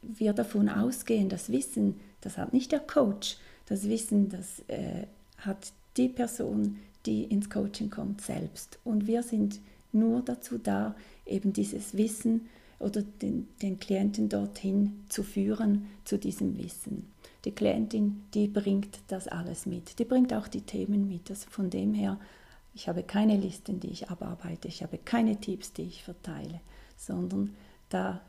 wir 0.03 0.33
davon 0.33 0.69
ausgehen, 0.69 1.29
das 1.29 1.51
Wissen, 1.51 2.01
das 2.21 2.39
hat 2.39 2.53
nicht 2.53 2.73
der 2.73 2.81
Coach, 2.81 3.37
das 3.67 3.89
Wissen, 3.89 4.29
das 4.29 4.61
äh, 4.69 5.07
hat 5.39 5.73
die 5.97 6.09
Person, 6.09 6.79
die 7.07 7.25
ins 7.25 7.51
Coaching 7.51 7.91
kommt, 7.91 8.21
selbst. 8.21 8.79
Und 8.85 9.07
wir 9.07 9.23
sind 9.23 9.61
nur 9.93 10.23
dazu 10.23 10.59
da, 10.59 10.95
eben 11.27 11.53
dieses 11.53 11.97
Wissen 11.97 12.49
oder 12.79 13.03
den, 13.03 13.49
den 13.63 13.79
Klienten 13.79 14.29
dorthin 14.29 15.05
zu 15.09 15.23
führen, 15.23 15.87
zu 16.05 16.19
diesem 16.19 16.57
Wissen. 16.59 17.11
Die 17.45 17.53
Klientin, 17.53 18.25
die 18.35 18.49
bringt 18.49 18.99
das 19.09 19.29
alles 19.29 19.67
mit. 19.67 19.99
Die 19.99 20.05
bringt 20.05 20.33
auch 20.33 20.49
die 20.49 20.61
Themen 20.61 21.09
mit. 21.09 21.31
Also 21.31 21.49
von 21.51 21.71
dem 21.71 21.95
her, 21.95 22.19
ich 22.75 22.89
habe 22.89 23.03
keine 23.03 23.37
Listen, 23.37 23.81
die 23.81 23.89
ich 23.89 24.11
abarbeite. 24.11 24.69
Ich 24.69 24.83
habe 24.83 24.99
keine 24.99 25.41
Tipps, 25.41 25.73
die 25.73 25.83
ich 25.83 26.03
verteile, 26.03 26.61
sondern 26.97 27.55
da 27.89 28.21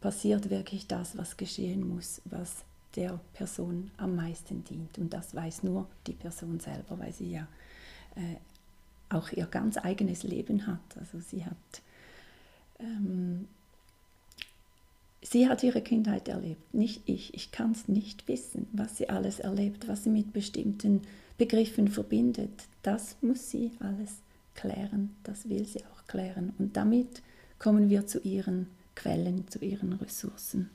passiert 0.00 0.50
wirklich 0.50 0.86
das, 0.86 1.16
was 1.16 1.36
geschehen 1.36 1.88
muss, 1.88 2.20
was 2.24 2.64
der 2.96 3.18
Person 3.32 3.90
am 3.96 4.14
meisten 4.16 4.64
dient. 4.64 4.98
Und 4.98 5.12
das 5.12 5.34
weiß 5.34 5.62
nur 5.62 5.88
die 6.06 6.12
Person 6.12 6.60
selber, 6.60 6.98
weil 6.98 7.12
sie 7.12 7.32
ja 7.32 7.46
äh, 8.16 8.36
auch 9.08 9.30
ihr 9.32 9.46
ganz 9.46 9.78
eigenes 9.78 10.22
Leben 10.22 10.66
hat. 10.66 10.80
Also 10.98 11.18
sie 11.18 11.44
hat, 11.44 11.56
ähm, 12.78 13.48
sie 15.22 15.48
hat 15.48 15.62
ihre 15.62 15.82
Kindheit 15.82 16.28
erlebt, 16.28 16.74
nicht 16.74 17.02
ich. 17.06 17.34
Ich 17.34 17.50
kann 17.50 17.72
es 17.72 17.88
nicht 17.88 18.28
wissen, 18.28 18.66
was 18.72 18.96
sie 18.96 19.08
alles 19.08 19.40
erlebt, 19.40 19.88
was 19.88 20.04
sie 20.04 20.10
mit 20.10 20.32
bestimmten 20.32 21.02
Begriffen 21.38 21.88
verbindet. 21.88 22.64
Das 22.82 23.16
muss 23.20 23.50
sie 23.50 23.72
alles 23.80 24.18
klären, 24.54 25.16
das 25.24 25.48
will 25.48 25.66
sie 25.66 25.80
auch 25.84 26.06
klären. 26.06 26.52
Und 26.58 26.76
damit 26.76 27.22
kommen 27.58 27.90
wir 27.90 28.06
zu 28.06 28.20
ihren 28.20 28.68
Quellen, 28.94 29.48
zu 29.48 29.58
ihren 29.58 29.92
Ressourcen. 29.94 30.70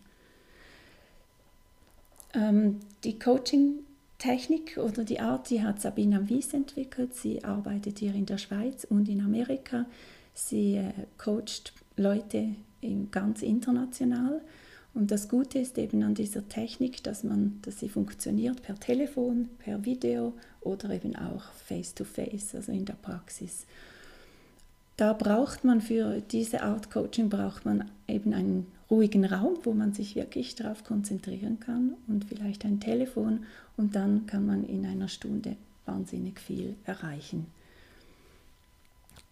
Ähm, 2.33 2.79
die 3.03 3.17
Coaching-Technik 3.17 4.77
oder 4.77 5.03
die 5.03 5.19
Art, 5.19 5.49
die 5.49 5.63
hat 5.63 5.81
Sabina 5.81 6.27
Wies 6.29 6.53
entwickelt. 6.53 7.15
Sie 7.15 7.43
arbeitet 7.43 7.99
hier 7.99 8.13
in 8.13 8.25
der 8.25 8.37
Schweiz 8.37 8.83
und 8.83 9.09
in 9.09 9.21
Amerika. 9.21 9.85
Sie 10.33 10.75
äh, 10.75 10.93
coacht 11.17 11.73
Leute 11.95 12.55
ganz 13.11 13.41
international. 13.41 14.41
Und 14.93 15.11
das 15.11 15.29
Gute 15.29 15.59
ist 15.59 15.77
eben 15.77 16.03
an 16.03 16.15
dieser 16.15 16.47
Technik, 16.47 17.03
dass, 17.03 17.23
man, 17.23 17.59
dass 17.61 17.79
sie 17.79 17.89
funktioniert 17.89 18.61
per 18.61 18.79
Telefon, 18.79 19.49
per 19.59 19.85
Video 19.85 20.33
oder 20.61 20.89
eben 20.89 21.15
auch 21.15 21.43
face-to-face, 21.67 22.53
-face, 22.53 22.55
also 22.55 22.71
in 22.71 22.85
der 22.85 22.93
Praxis 22.93 23.65
da 24.99 25.13
braucht 25.13 25.63
man 25.63 25.79
für 25.79 26.19
diese 26.19 26.61
Art 26.61 26.91
Coaching 26.91 27.29
braucht 27.29 27.63
man 27.63 27.89
eben 28.05 28.33
einen 28.33 28.67
ruhigen 28.91 29.23
Raum, 29.23 29.57
wo 29.63 29.71
man 29.71 29.93
sich 29.93 30.15
wirklich 30.15 30.55
darauf 30.55 30.83
konzentrieren 30.83 31.57
kann 31.61 31.95
und 32.07 32.25
vielleicht 32.25 32.65
ein 32.65 32.81
Telefon 32.81 33.45
und 33.77 33.95
dann 33.95 34.25
kann 34.25 34.45
man 34.45 34.65
in 34.65 34.85
einer 34.85 35.07
Stunde 35.07 35.55
wahnsinnig 35.85 36.41
viel 36.41 36.75
erreichen. 36.85 37.45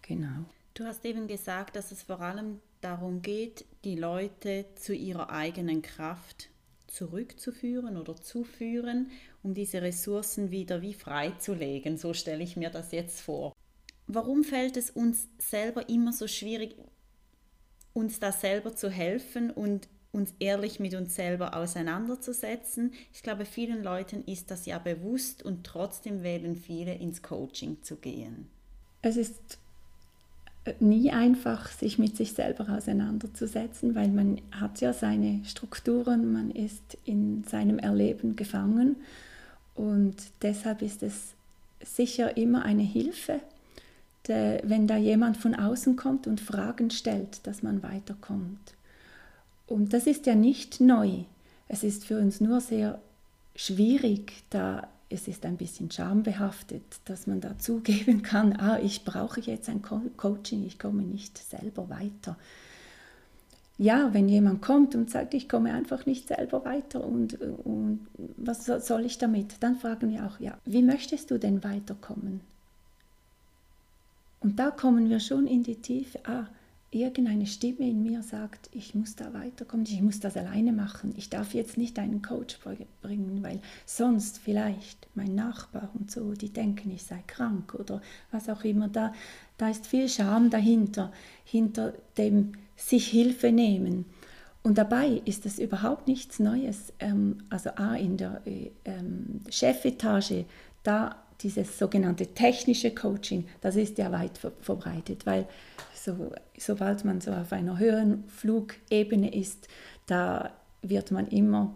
Genau. 0.00 0.46
Du 0.72 0.84
hast 0.84 1.04
eben 1.04 1.26
gesagt, 1.26 1.76
dass 1.76 1.92
es 1.92 2.02
vor 2.02 2.22
allem 2.22 2.60
darum 2.80 3.20
geht, 3.20 3.66
die 3.84 3.96
Leute 3.96 4.64
zu 4.76 4.94
ihrer 4.94 5.28
eigenen 5.30 5.82
Kraft 5.82 6.48
zurückzuführen 6.86 7.98
oder 7.98 8.16
zuführen, 8.16 9.10
um 9.42 9.52
diese 9.52 9.82
Ressourcen 9.82 10.50
wieder 10.50 10.80
wie 10.80 10.94
freizulegen. 10.94 11.98
So 11.98 12.14
stelle 12.14 12.42
ich 12.42 12.56
mir 12.56 12.70
das 12.70 12.92
jetzt 12.92 13.20
vor 13.20 13.52
warum 14.08 14.42
fällt 14.42 14.76
es 14.76 14.90
uns 14.90 15.28
selber 15.38 15.88
immer 15.88 16.12
so 16.12 16.26
schwierig, 16.26 16.74
uns 17.92 18.18
da 18.18 18.32
selber 18.32 18.74
zu 18.74 18.90
helfen 18.90 19.50
und 19.50 19.88
uns 20.10 20.34
ehrlich 20.38 20.80
mit 20.80 20.94
uns 20.94 21.14
selber 21.14 21.54
auseinanderzusetzen. 21.54 22.92
Ich 23.12 23.22
glaube, 23.22 23.44
vielen 23.44 23.82
Leuten 23.82 24.24
ist 24.24 24.50
das 24.50 24.66
ja 24.66 24.78
bewusst 24.78 25.42
und 25.42 25.64
trotzdem 25.64 26.22
wählen 26.22 26.56
viele 26.56 26.94
ins 26.94 27.22
Coaching 27.22 27.82
zu 27.82 27.96
gehen. 27.96 28.48
Es 29.02 29.16
ist 29.16 29.58
äh, 30.64 30.74
nie 30.80 31.10
einfach, 31.10 31.70
sich 31.70 31.98
mit 31.98 32.16
sich 32.16 32.32
selber 32.32 32.68
auseinanderzusetzen, 32.74 33.94
weil 33.94 34.08
man 34.08 34.40
hat 34.50 34.80
ja 34.80 34.92
seine 34.92 35.44
Strukturen, 35.44 36.32
man 36.32 36.50
ist 36.50 36.96
in 37.04 37.44
seinem 37.44 37.78
Erleben 37.78 38.34
gefangen 38.34 38.96
und 39.74 40.16
deshalb 40.42 40.82
ist 40.82 41.02
es 41.02 41.34
sicher 41.84 42.36
immer 42.36 42.64
eine 42.64 42.82
Hilfe, 42.82 43.40
äh, 44.28 44.60
wenn 44.64 44.86
da 44.86 44.96
jemand 44.96 45.36
von 45.36 45.54
außen 45.54 45.96
kommt 45.96 46.26
und 46.26 46.40
Fragen 46.40 46.90
stellt, 46.90 47.46
dass 47.46 47.62
man 47.62 47.82
weiterkommt. 47.82 48.74
Und 49.66 49.92
das 49.92 50.06
ist 50.06 50.26
ja 50.26 50.34
nicht 50.34 50.80
neu. 50.80 51.24
Es 51.68 51.84
ist 51.84 52.04
für 52.04 52.18
uns 52.18 52.40
nur 52.40 52.60
sehr 52.60 52.98
schwierig, 53.54 54.44
da 54.50 54.88
es 55.10 55.26
ist 55.26 55.46
ein 55.46 55.56
bisschen 55.56 55.90
schambehaftet, 55.90 56.82
dass 57.06 57.26
man 57.26 57.40
da 57.40 57.58
zugeben 57.58 58.22
kann, 58.22 58.54
ah, 58.54 58.78
ich 58.78 59.04
brauche 59.04 59.40
jetzt 59.40 59.68
ein 59.68 59.82
Co 59.82 60.02
Coaching, 60.16 60.66
ich 60.66 60.78
komme 60.78 61.02
nicht 61.02 61.38
selber 61.38 61.88
weiter. 61.88 62.36
Ja, 63.80 64.12
wenn 64.12 64.28
jemand 64.28 64.60
kommt 64.60 64.96
und 64.96 65.08
sagt, 65.08 65.34
ich 65.34 65.48
komme 65.48 65.72
einfach 65.72 66.04
nicht 66.04 66.26
selber 66.26 66.64
weiter 66.64 67.04
und, 67.04 67.40
und 67.40 68.08
was 68.36 68.66
soll 68.66 69.04
ich 69.04 69.18
damit, 69.18 69.54
dann 69.60 69.76
fragen 69.76 70.10
wir 70.10 70.26
auch, 70.26 70.40
ja, 70.40 70.58
wie 70.64 70.82
möchtest 70.82 71.30
du 71.30 71.38
denn 71.38 71.62
weiterkommen? 71.62 72.40
Und 74.40 74.58
da 74.58 74.70
kommen 74.70 75.08
wir 75.08 75.20
schon 75.20 75.46
in 75.46 75.62
die 75.62 75.76
Tiefe. 75.76 76.20
Ah, 76.24 76.46
irgendeine 76.90 77.46
Stimme 77.46 77.88
in 77.88 78.02
mir 78.02 78.22
sagt, 78.22 78.70
ich 78.72 78.94
muss 78.94 79.14
da 79.14 79.34
weiterkommen, 79.34 79.84
ich 79.86 80.00
muss 80.00 80.20
das 80.20 80.36
alleine 80.36 80.72
machen. 80.72 81.12
Ich 81.16 81.28
darf 81.28 81.52
jetzt 81.52 81.76
nicht 81.76 81.98
einen 81.98 82.22
Coach 82.22 82.58
bringen, 83.02 83.42
weil 83.42 83.60
sonst 83.84 84.38
vielleicht 84.38 85.06
mein 85.14 85.34
Nachbar 85.34 85.90
und 85.98 86.10
so, 86.10 86.32
die 86.32 86.50
denken, 86.50 86.90
ich 86.90 87.02
sei 87.02 87.22
krank 87.26 87.74
oder 87.74 88.00
was 88.30 88.48
auch 88.48 88.64
immer. 88.64 88.88
Da, 88.88 89.12
da 89.58 89.68
ist 89.68 89.86
viel 89.86 90.08
Scham 90.08 90.48
dahinter, 90.48 91.12
hinter 91.44 91.92
dem 92.16 92.52
sich 92.76 93.08
Hilfe 93.08 93.52
nehmen. 93.52 94.06
Und 94.62 94.78
dabei 94.78 95.22
ist 95.24 95.46
es 95.46 95.58
überhaupt 95.58 96.08
nichts 96.08 96.38
Neues. 96.38 96.92
Ähm, 97.00 97.38
also 97.50 97.70
A, 97.76 97.94
in 97.96 98.16
der 98.16 98.40
äh, 98.46 98.70
ähm, 98.84 99.40
Chefetage, 99.50 100.46
da 100.82 101.16
dieses 101.40 101.78
sogenannte 101.78 102.28
technische 102.28 102.94
Coaching, 102.94 103.46
das 103.60 103.76
ist 103.76 103.98
ja 103.98 104.10
weit 104.12 104.38
verbreitet, 104.60 105.26
weil 105.26 105.46
so, 105.94 106.32
sobald 106.56 107.04
man 107.04 107.20
so 107.20 107.32
auf 107.32 107.52
einer 107.52 107.78
höheren 107.78 108.24
Flugebene 108.28 109.32
ist, 109.34 109.68
da 110.06 110.52
wird 110.82 111.10
man 111.10 111.28
immer 111.28 111.74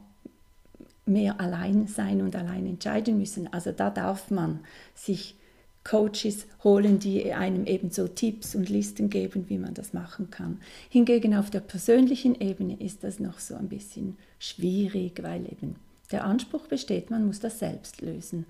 mehr 1.04 1.40
allein 1.40 1.86
sein 1.86 2.22
und 2.22 2.36
allein 2.36 2.66
entscheiden 2.66 3.18
müssen. 3.18 3.52
Also 3.52 3.72
da 3.72 3.90
darf 3.90 4.30
man 4.30 4.60
sich 4.94 5.36
Coaches 5.84 6.46
holen, 6.62 7.00
die 7.00 7.32
einem 7.32 7.66
eben 7.66 7.90
so 7.90 8.06
Tipps 8.06 8.54
und 8.54 8.68
Listen 8.68 9.10
geben, 9.10 9.48
wie 9.48 9.58
man 9.58 9.74
das 9.74 9.92
machen 9.92 10.30
kann. 10.30 10.60
Hingegen 10.88 11.34
auf 11.34 11.50
der 11.50 11.60
persönlichen 11.60 12.40
Ebene 12.40 12.76
ist 12.78 13.02
das 13.02 13.18
noch 13.18 13.40
so 13.40 13.56
ein 13.56 13.68
bisschen 13.68 14.16
schwierig, 14.38 15.22
weil 15.22 15.44
eben 15.44 15.76
der 16.12 16.24
Anspruch 16.24 16.68
besteht, 16.68 17.10
man 17.10 17.26
muss 17.26 17.40
das 17.40 17.58
selbst 17.58 18.00
lösen. 18.00 18.46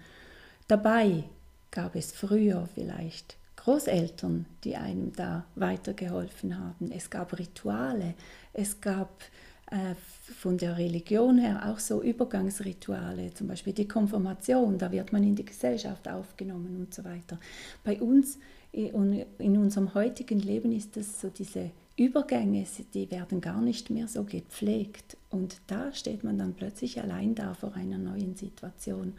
Dabei 0.68 1.24
gab 1.70 1.96
es 1.96 2.12
früher 2.12 2.68
vielleicht 2.74 3.36
Großeltern, 3.56 4.46
die 4.64 4.76
einem 4.76 5.12
da 5.14 5.44
weitergeholfen 5.54 6.58
haben. 6.58 6.90
Es 6.90 7.10
gab 7.10 7.38
Rituale, 7.38 8.14
es 8.52 8.80
gab 8.80 9.22
äh, 9.70 9.94
von 10.34 10.58
der 10.58 10.76
Religion 10.76 11.38
her 11.38 11.62
auch 11.66 11.78
so 11.78 12.02
Übergangsrituale, 12.02 13.32
zum 13.34 13.48
Beispiel 13.48 13.72
die 13.72 13.86
Konfirmation, 13.86 14.78
da 14.78 14.90
wird 14.90 15.12
man 15.12 15.22
in 15.22 15.36
die 15.36 15.44
Gesellschaft 15.44 16.08
aufgenommen 16.08 16.76
und 16.78 16.92
so 16.92 17.04
weiter. 17.04 17.38
Bei 17.84 18.00
uns 18.00 18.38
und 18.72 19.26
in 19.38 19.58
unserem 19.58 19.94
heutigen 19.94 20.40
Leben 20.40 20.72
ist 20.72 20.96
es 20.96 21.20
so 21.20 21.28
diese 21.28 21.70
Übergänge, 21.96 22.66
die 22.94 23.10
werden 23.10 23.40
gar 23.40 23.60
nicht 23.60 23.90
mehr 23.90 24.08
so 24.08 24.24
gepflegt 24.24 25.16
und 25.30 25.60
da 25.66 25.92
steht 25.92 26.24
man 26.24 26.38
dann 26.38 26.54
plötzlich 26.54 27.00
allein 27.00 27.34
da 27.34 27.54
vor 27.54 27.74
einer 27.74 27.98
neuen 27.98 28.34
Situation. 28.34 29.14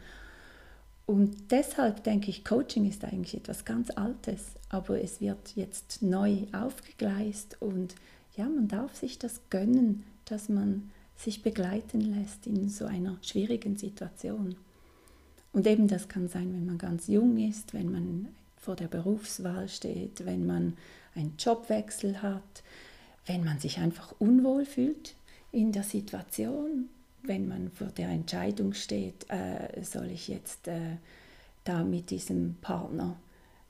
Und 1.06 1.50
deshalb 1.50 2.02
denke 2.04 2.30
ich, 2.30 2.44
Coaching 2.44 2.88
ist 2.88 3.04
eigentlich 3.04 3.34
etwas 3.34 3.64
ganz 3.64 3.90
Altes, 3.90 4.52
aber 4.70 5.02
es 5.02 5.20
wird 5.20 5.54
jetzt 5.54 6.00
neu 6.02 6.46
aufgegleist 6.52 7.60
und 7.60 7.94
ja, 8.36 8.48
man 8.48 8.68
darf 8.68 8.96
sich 8.96 9.18
das 9.18 9.40
gönnen, 9.50 10.04
dass 10.24 10.48
man 10.48 10.90
sich 11.16 11.42
begleiten 11.42 12.00
lässt 12.00 12.46
in 12.46 12.68
so 12.68 12.86
einer 12.86 13.18
schwierigen 13.22 13.76
Situation. 13.76 14.56
Und 15.52 15.66
eben 15.66 15.86
das 15.88 16.08
kann 16.08 16.28
sein, 16.28 16.52
wenn 16.52 16.66
man 16.66 16.78
ganz 16.78 17.06
jung 17.06 17.36
ist, 17.38 17.74
wenn 17.74 17.92
man 17.92 18.28
vor 18.56 18.74
der 18.74 18.88
Berufswahl 18.88 19.68
steht, 19.68 20.24
wenn 20.24 20.46
man 20.46 20.76
einen 21.14 21.34
Jobwechsel 21.38 22.22
hat, 22.22 22.62
wenn 23.26 23.44
man 23.44 23.58
sich 23.58 23.78
einfach 23.78 24.14
unwohl 24.18 24.64
fühlt 24.64 25.14
in 25.52 25.70
der 25.70 25.84
Situation, 25.84 26.88
wenn 27.26 27.48
man 27.48 27.70
vor 27.70 27.88
der 27.88 28.08
Entscheidung 28.08 28.74
steht, 28.74 29.26
äh, 29.28 29.82
soll 29.82 30.10
ich 30.10 30.28
jetzt 30.28 30.68
äh, 30.68 30.96
da 31.64 31.84
mit 31.84 32.10
diesem 32.10 32.56
Partner 32.60 33.16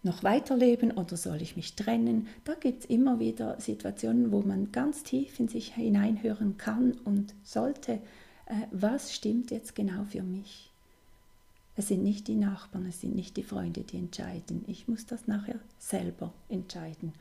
noch 0.02 0.22
weiterleben 0.22 0.92
oder 0.92 1.16
soll 1.16 1.40
ich 1.40 1.56
mich 1.56 1.74
trennen? 1.74 2.28
Da 2.44 2.54
gibt 2.54 2.84
es 2.84 2.90
immer 2.90 3.20
wieder 3.20 3.60
Situationen, 3.60 4.32
wo 4.32 4.42
man 4.42 4.70
ganz 4.72 5.02
tief 5.02 5.40
in 5.40 5.48
sich 5.48 5.74
hineinhören 5.74 6.58
kann 6.58 6.92
und 7.04 7.34
sollte, 7.42 8.00
äh, 8.46 8.66
was 8.70 9.14
stimmt 9.14 9.50
jetzt 9.50 9.74
genau 9.74 10.04
für 10.04 10.22
mich? 10.22 10.70
Es 11.76 11.88
sind 11.88 12.04
nicht 12.04 12.28
die 12.28 12.36
Nachbarn, 12.36 12.86
es 12.86 13.00
sind 13.00 13.16
nicht 13.16 13.36
die 13.36 13.42
Freunde, 13.42 13.80
die 13.80 13.96
entscheiden. 13.96 14.64
Ich 14.68 14.86
muss 14.86 15.06
das 15.06 15.26
nachher 15.26 15.58
selber 15.78 16.32
entscheiden. 16.48 17.12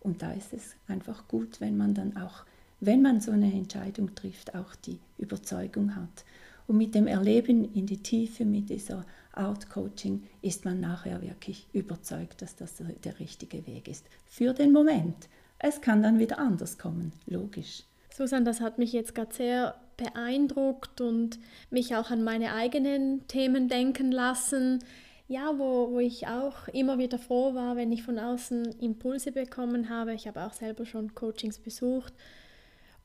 Und 0.00 0.22
da 0.22 0.32
ist 0.32 0.54
es 0.54 0.76
einfach 0.86 1.28
gut, 1.28 1.60
wenn 1.60 1.76
man 1.76 1.92
dann 1.92 2.16
auch, 2.16 2.44
wenn 2.80 3.02
man 3.02 3.20
so 3.20 3.32
eine 3.32 3.52
Entscheidung 3.52 4.14
trifft, 4.14 4.54
auch 4.54 4.74
die 4.76 5.00
Überzeugung 5.18 5.96
hat. 5.96 6.24
Und 6.66 6.76
mit 6.76 6.94
dem 6.94 7.06
Erleben 7.06 7.72
in 7.74 7.86
die 7.86 8.02
Tiefe, 8.02 8.44
mit 8.44 8.68
dieser 8.68 9.04
Art 9.32 9.70
Coaching 9.70 10.24
ist 10.42 10.64
man 10.64 10.80
nachher 10.80 11.22
wirklich 11.22 11.66
überzeugt, 11.72 12.42
dass 12.42 12.56
das 12.56 12.82
der 13.04 13.18
richtige 13.18 13.66
Weg 13.66 13.88
ist. 13.88 14.04
Für 14.26 14.52
den 14.52 14.72
Moment. 14.72 15.28
Es 15.58 15.80
kann 15.80 16.02
dann 16.02 16.18
wieder 16.18 16.38
anders 16.38 16.78
kommen, 16.78 17.12
logisch. 17.26 17.84
Susan, 18.14 18.44
das 18.44 18.60
hat 18.60 18.78
mich 18.78 18.92
jetzt 18.92 19.14
gerade 19.14 19.34
sehr 19.34 19.74
beeindruckt 19.96 21.00
und 21.00 21.38
mich 21.70 21.96
auch 21.96 22.10
an 22.10 22.22
meine 22.22 22.52
eigenen 22.52 23.26
Themen 23.26 23.68
denken 23.68 24.12
lassen. 24.12 24.80
Ja, 25.26 25.58
wo, 25.58 25.90
wo 25.90 25.98
ich 25.98 26.26
auch 26.26 26.68
immer 26.68 26.98
wieder 26.98 27.18
froh 27.18 27.54
war, 27.54 27.76
wenn 27.76 27.92
ich 27.92 28.02
von 28.02 28.18
außen 28.18 28.78
Impulse 28.80 29.32
bekommen 29.32 29.88
habe. 29.88 30.14
Ich 30.14 30.28
habe 30.28 30.44
auch 30.44 30.52
selber 30.52 30.86
schon 30.86 31.14
Coachings 31.14 31.58
besucht 31.58 32.12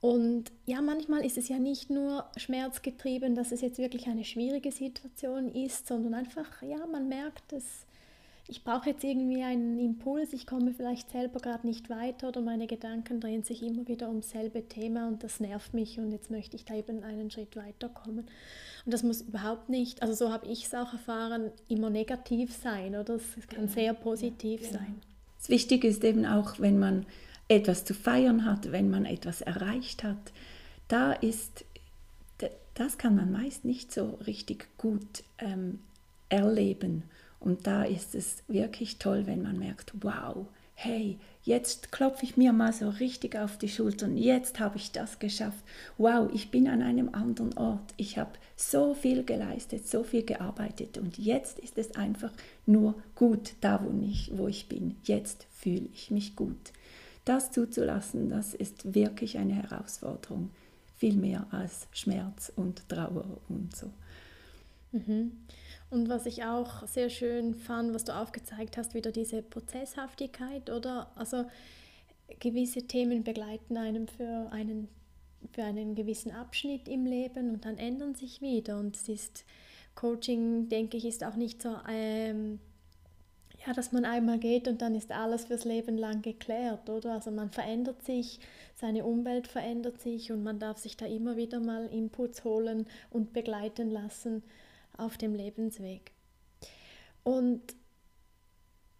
und 0.04 0.52
ja, 0.66 0.82
manchmal 0.82 1.26
ist 1.26 1.38
es 1.38 1.48
ja 1.48 1.60
nicht 1.60 1.90
nur 1.90 2.26
schmerzgetrieben, 2.36 3.36
dass 3.36 3.54
es 3.54 3.62
jetzt 3.62 3.78
wirklich 3.78 4.08
eine 4.08 4.26
schwierige 4.26 4.70
Situation 4.70 5.50
ist, 5.56 5.88
sondern 5.88 6.14
einfach, 6.14 6.62
ja, 6.62 6.86
man 6.92 7.08
merkt 7.08 7.54
es, 7.54 7.86
ich 8.50 8.66
brauche 8.66 8.90
jetzt 8.90 9.06
irgendwie 9.06 9.44
einen 9.44 9.80
Impuls, 9.80 10.34
ich 10.34 10.46
komme 10.46 10.74
vielleicht 10.74 11.10
selber 11.10 11.40
gerade 11.40 11.66
nicht 11.66 11.90
weiter 11.90 12.28
oder 12.28 12.42
meine 12.42 12.68
Gedanken 12.68 13.22
drehen 13.22 13.44
sich 13.44 13.64
immer 13.64 13.88
wieder 13.88 14.10
ums 14.10 14.32
selbe 14.32 14.68
Thema 14.68 15.08
und 15.08 15.24
das 15.24 15.40
nervt 15.40 15.74
mich 15.74 15.98
und 15.98 16.12
jetzt 16.12 16.30
möchte 16.30 16.58
ich 16.58 16.66
da 16.66 16.76
eben 16.76 17.02
einen 17.06 17.32
Schritt 17.32 17.56
weiterkommen. 17.56 18.26
Und 18.84 18.94
das 18.94 19.04
muss 19.04 19.22
überhaupt 19.22 19.70
nicht, 19.70 20.02
also 20.02 20.14
so 20.14 20.34
habe 20.34 20.48
ich 20.48 20.66
es 20.66 20.74
auch 20.74 20.92
erfahren, 20.92 21.50
immer 21.70 21.90
negativ 21.90 22.54
sein 22.54 22.98
oder 22.98 23.16
es 23.16 23.48
kann 23.48 23.68
genau. 23.68 23.72
sehr 23.72 23.94
positiv 23.94 24.64
ja, 24.64 24.68
genau. 24.68 24.80
sein. 24.80 24.96
Das 25.38 25.48
Wichtige 25.48 25.88
ist 25.88 26.04
eben 26.04 26.26
auch, 26.26 26.60
wenn 26.60 26.78
man 26.78 27.06
etwas 27.54 27.86
zu 27.86 27.94
feiern 27.94 28.46
hat, 28.46 28.72
wenn 28.72 28.90
man 28.90 29.06
etwas 29.06 29.42
erreicht 29.42 30.04
hat, 30.04 30.32
da 30.88 31.14
ist, 31.14 31.66
das 32.76 32.98
kann 32.98 33.16
man 33.16 33.32
meist 33.32 33.66
nicht 33.66 33.92
so 33.92 34.20
richtig 34.26 34.68
gut 34.78 35.24
ähm, 35.40 35.80
erleben. 36.30 37.04
Und 37.40 37.68
da 37.68 37.84
ist 37.84 38.16
es 38.16 38.44
wirklich 38.48 39.00
toll, 39.00 39.24
wenn 39.26 39.44
man 39.44 39.60
merkt, 39.60 39.92
wow, 40.02 40.48
hey, 40.76 41.18
jetzt 41.44 41.92
klopfe 41.92 42.26
ich 42.26 42.38
mir 42.38 42.54
mal 42.54 42.74
so 42.74 42.90
richtig 42.90 43.38
auf 43.38 43.58
die 43.58 43.70
Schultern, 43.70 44.18
jetzt 44.18 44.60
habe 44.60 44.78
ich 44.78 44.92
das 44.92 45.20
geschafft, 45.20 45.64
wow, 45.98 46.30
ich 46.34 46.52
bin 46.52 46.68
an 46.68 46.82
einem 46.82 47.10
anderen 47.14 47.58
Ort, 47.58 47.94
ich 47.98 48.18
habe 48.18 48.32
so 48.56 48.94
viel 48.94 49.24
geleistet, 49.24 49.88
so 49.88 50.04
viel 50.04 50.24
gearbeitet 50.24 50.98
und 50.98 51.18
jetzt 51.18 51.60
ist 51.60 51.78
es 51.78 51.96
einfach 51.96 52.32
nur 52.66 52.96
gut 53.16 53.54
da, 53.62 53.84
wo 53.84 54.06
ich, 54.06 54.32
wo 54.36 54.48
ich 54.48 54.68
bin, 54.68 54.96
jetzt 55.04 55.46
fühle 55.52 55.90
ich 55.94 56.12
mich 56.12 56.36
gut. 56.36 56.72
Das 57.26 57.52
zuzulassen, 57.52 58.30
das 58.30 58.54
ist 58.54 58.94
wirklich 58.94 59.38
eine 59.38 59.54
Herausforderung, 59.54 60.50
viel 60.98 61.16
mehr 61.16 61.48
als 61.52 61.88
Schmerz 61.92 62.52
und 62.56 62.88
Trauer 62.90 63.26
und 63.50 63.76
so. 63.76 63.90
Mhm. 64.92 65.32
Und 65.90 66.10
was 66.10 66.26
ich 66.26 66.44
auch 66.44 66.88
sehr 66.88 67.10
schön 67.10 67.56
fand, 67.56 67.94
was 67.94 68.04
du 68.04 68.16
aufgezeigt 68.16 68.78
hast, 68.78 68.94
wieder 68.94 69.12
diese 69.12 69.42
Prozesshaftigkeit, 69.42 70.70
oder? 70.70 71.12
Also 71.16 71.46
gewisse 72.40 72.88
Themen 72.88 73.24
begleiten 73.24 73.78
einem 73.78 74.08
für 74.08 74.50
einen, 74.52 74.88
für 75.52 75.64
einen 75.64 75.96
gewissen 75.96 76.32
Abschnitt 76.32 76.88
im 76.88 77.06
Leben 77.06 77.52
und 77.52 77.66
dann 77.66 77.78
ändern 77.78 78.16
sich 78.16 78.42
wieder. 78.42 78.80
Und 78.80 78.96
es 78.96 79.08
ist, 79.08 79.46
Coaching, 79.96 80.68
denke 80.70 80.98
ich, 80.98 81.06
ist 81.06 81.24
auch 81.24 81.36
nicht 81.36 81.62
so 81.62 81.76
ähm, 81.90 82.60
ja, 83.66 83.74
dass 83.74 83.92
man 83.92 84.06
einmal 84.06 84.40
geht 84.40 84.68
und 84.68 84.82
dann 84.82 84.96
ist 84.96 85.12
alles 85.12 85.46
fürs 85.46 85.64
Leben 85.64 85.98
lang 85.98 86.22
geklärt, 86.22 86.90
oder? 86.90 87.14
Also 87.14 87.32
man 87.32 87.50
verändert 87.50 88.04
sich, 88.04 88.40
seine 88.76 89.06
Umwelt 89.06 89.48
verändert 89.48 90.02
sich 90.02 90.32
und 90.32 90.44
man 90.44 90.60
darf 90.60 90.78
sich 90.78 90.98
da 90.98 91.06
immer 91.06 91.38
wieder 91.38 91.60
mal 91.60 91.88
Inputs 91.88 92.44
holen 92.44 92.88
und 93.10 93.32
begleiten 93.32 93.90
lassen 93.90 94.44
auf 94.98 95.18
dem 95.18 95.34
Lebensweg. 95.34 96.12
Und 97.24 97.62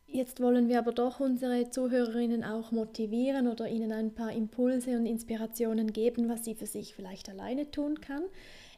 jetzt 0.08 0.40
wollen 0.40 0.70
wir 0.70 0.80
aber 0.80 0.94
doch 0.94 1.20
unsere 1.20 1.70
Zuhörerinnen 1.70 2.44
auch 2.44 2.72
motivieren 2.72 3.48
oder 3.48 3.68
ihnen 3.68 3.92
ein 3.92 4.14
paar 4.14 4.32
Impulse 4.32 4.98
und 4.98 5.06
Inspirationen 5.06 5.92
geben, 5.92 6.30
was 6.30 6.46
sie 6.46 6.56
für 6.56 6.68
sich 6.68 6.96
vielleicht 6.96 7.30
alleine 7.30 7.70
tun 7.70 8.00
kann. 8.00 8.24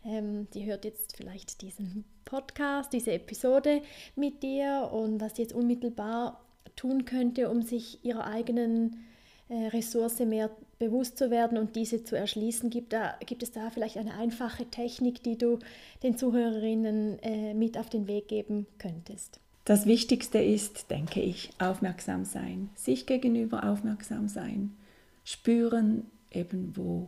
Ähm, 0.05 0.47
die 0.53 0.65
hört 0.65 0.85
jetzt 0.85 1.17
vielleicht 1.17 1.61
diesen 1.61 2.05
Podcast, 2.25 2.93
diese 2.93 3.11
Episode 3.13 3.81
mit 4.15 4.43
dir 4.43 4.89
und 4.91 5.19
was 5.21 5.35
sie 5.35 5.43
jetzt 5.43 5.53
unmittelbar 5.53 6.41
tun 6.75 7.05
könnte, 7.05 7.49
um 7.49 7.61
sich 7.61 8.03
ihrer 8.03 8.25
eigenen 8.25 9.05
äh, 9.49 9.67
Ressource 9.67 10.19
mehr 10.19 10.49
bewusst 10.79 11.17
zu 11.17 11.31
werden 11.31 11.57
und 11.57 11.75
diese 11.75 12.03
zu 12.03 12.15
erschließen. 12.17 12.69
Gibt, 12.69 12.93
da, 12.93 13.15
gibt 13.25 13.43
es 13.43 13.51
da 13.51 13.69
vielleicht 13.69 13.97
eine 13.97 14.15
einfache 14.15 14.65
Technik, 14.65 15.23
die 15.23 15.37
du 15.37 15.59
den 16.03 16.17
Zuhörerinnen 16.17 17.19
äh, 17.19 17.53
mit 17.53 17.77
auf 17.77 17.89
den 17.89 18.07
Weg 18.07 18.27
geben 18.27 18.67
könntest? 18.77 19.39
Das 19.63 19.87
Wichtigste 19.87 20.37
ist, 20.39 20.91
denke 20.91 21.21
ich, 21.21 21.49
aufmerksam 21.57 22.25
sein, 22.25 22.69
sich 22.75 23.07
gegenüber 23.07 23.67
aufmerksam 23.67 24.27
sein, 24.27 24.75
spüren 25.23 26.05
eben, 26.31 26.75
wo 26.75 27.07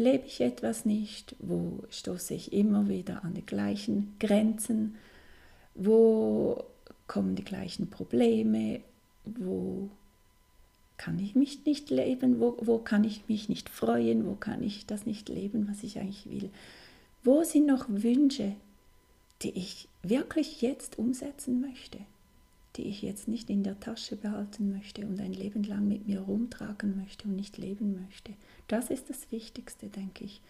lebe 0.00 0.26
ich 0.26 0.40
etwas 0.40 0.86
nicht, 0.86 1.36
wo 1.38 1.84
stoße 1.90 2.34
ich 2.34 2.52
immer 2.52 2.88
wieder 2.88 3.22
an 3.22 3.34
die 3.34 3.44
gleichen 3.44 4.14
Grenzen, 4.18 4.96
wo 5.74 6.64
kommen 7.06 7.36
die 7.36 7.44
gleichen 7.44 7.90
Probleme, 7.90 8.80
wo 9.24 9.90
kann 10.96 11.18
ich 11.18 11.34
mich 11.34 11.64
nicht 11.66 11.90
leben, 11.90 12.40
wo, 12.40 12.56
wo 12.60 12.78
kann 12.78 13.04
ich 13.04 13.28
mich 13.28 13.48
nicht 13.48 13.68
freuen, 13.68 14.26
wo 14.26 14.34
kann 14.34 14.62
ich 14.62 14.86
das 14.86 15.06
nicht 15.06 15.28
leben, 15.28 15.68
was 15.68 15.82
ich 15.82 15.98
eigentlich 15.98 16.30
will. 16.30 16.50
Wo 17.22 17.44
sind 17.44 17.66
noch 17.66 17.86
Wünsche, 17.88 18.54
die 19.42 19.50
ich 19.50 19.86
wirklich 20.02 20.62
jetzt 20.62 20.98
umsetzen 20.98 21.60
möchte, 21.60 21.98
die 22.76 22.88
ich 22.88 23.02
jetzt 23.02 23.28
nicht 23.28 23.50
in 23.50 23.62
der 23.62 23.80
Tasche 23.80 24.16
behalten 24.16 24.72
möchte 24.72 25.06
und 25.06 25.20
ein 25.20 25.32
Leben 25.32 25.64
lang 25.64 25.88
mit 25.88 26.06
mir 26.06 26.20
rumtragen 26.20 26.96
möchte 26.96 27.26
und 27.26 27.36
nicht 27.36 27.58
leben 27.58 28.00
möchte. 28.00 28.32
Das 28.68 28.90
ist 28.90 29.10
das 29.10 29.30
Wichtigste, 29.32 29.88
denke 29.88 30.24
ich. 30.24 30.40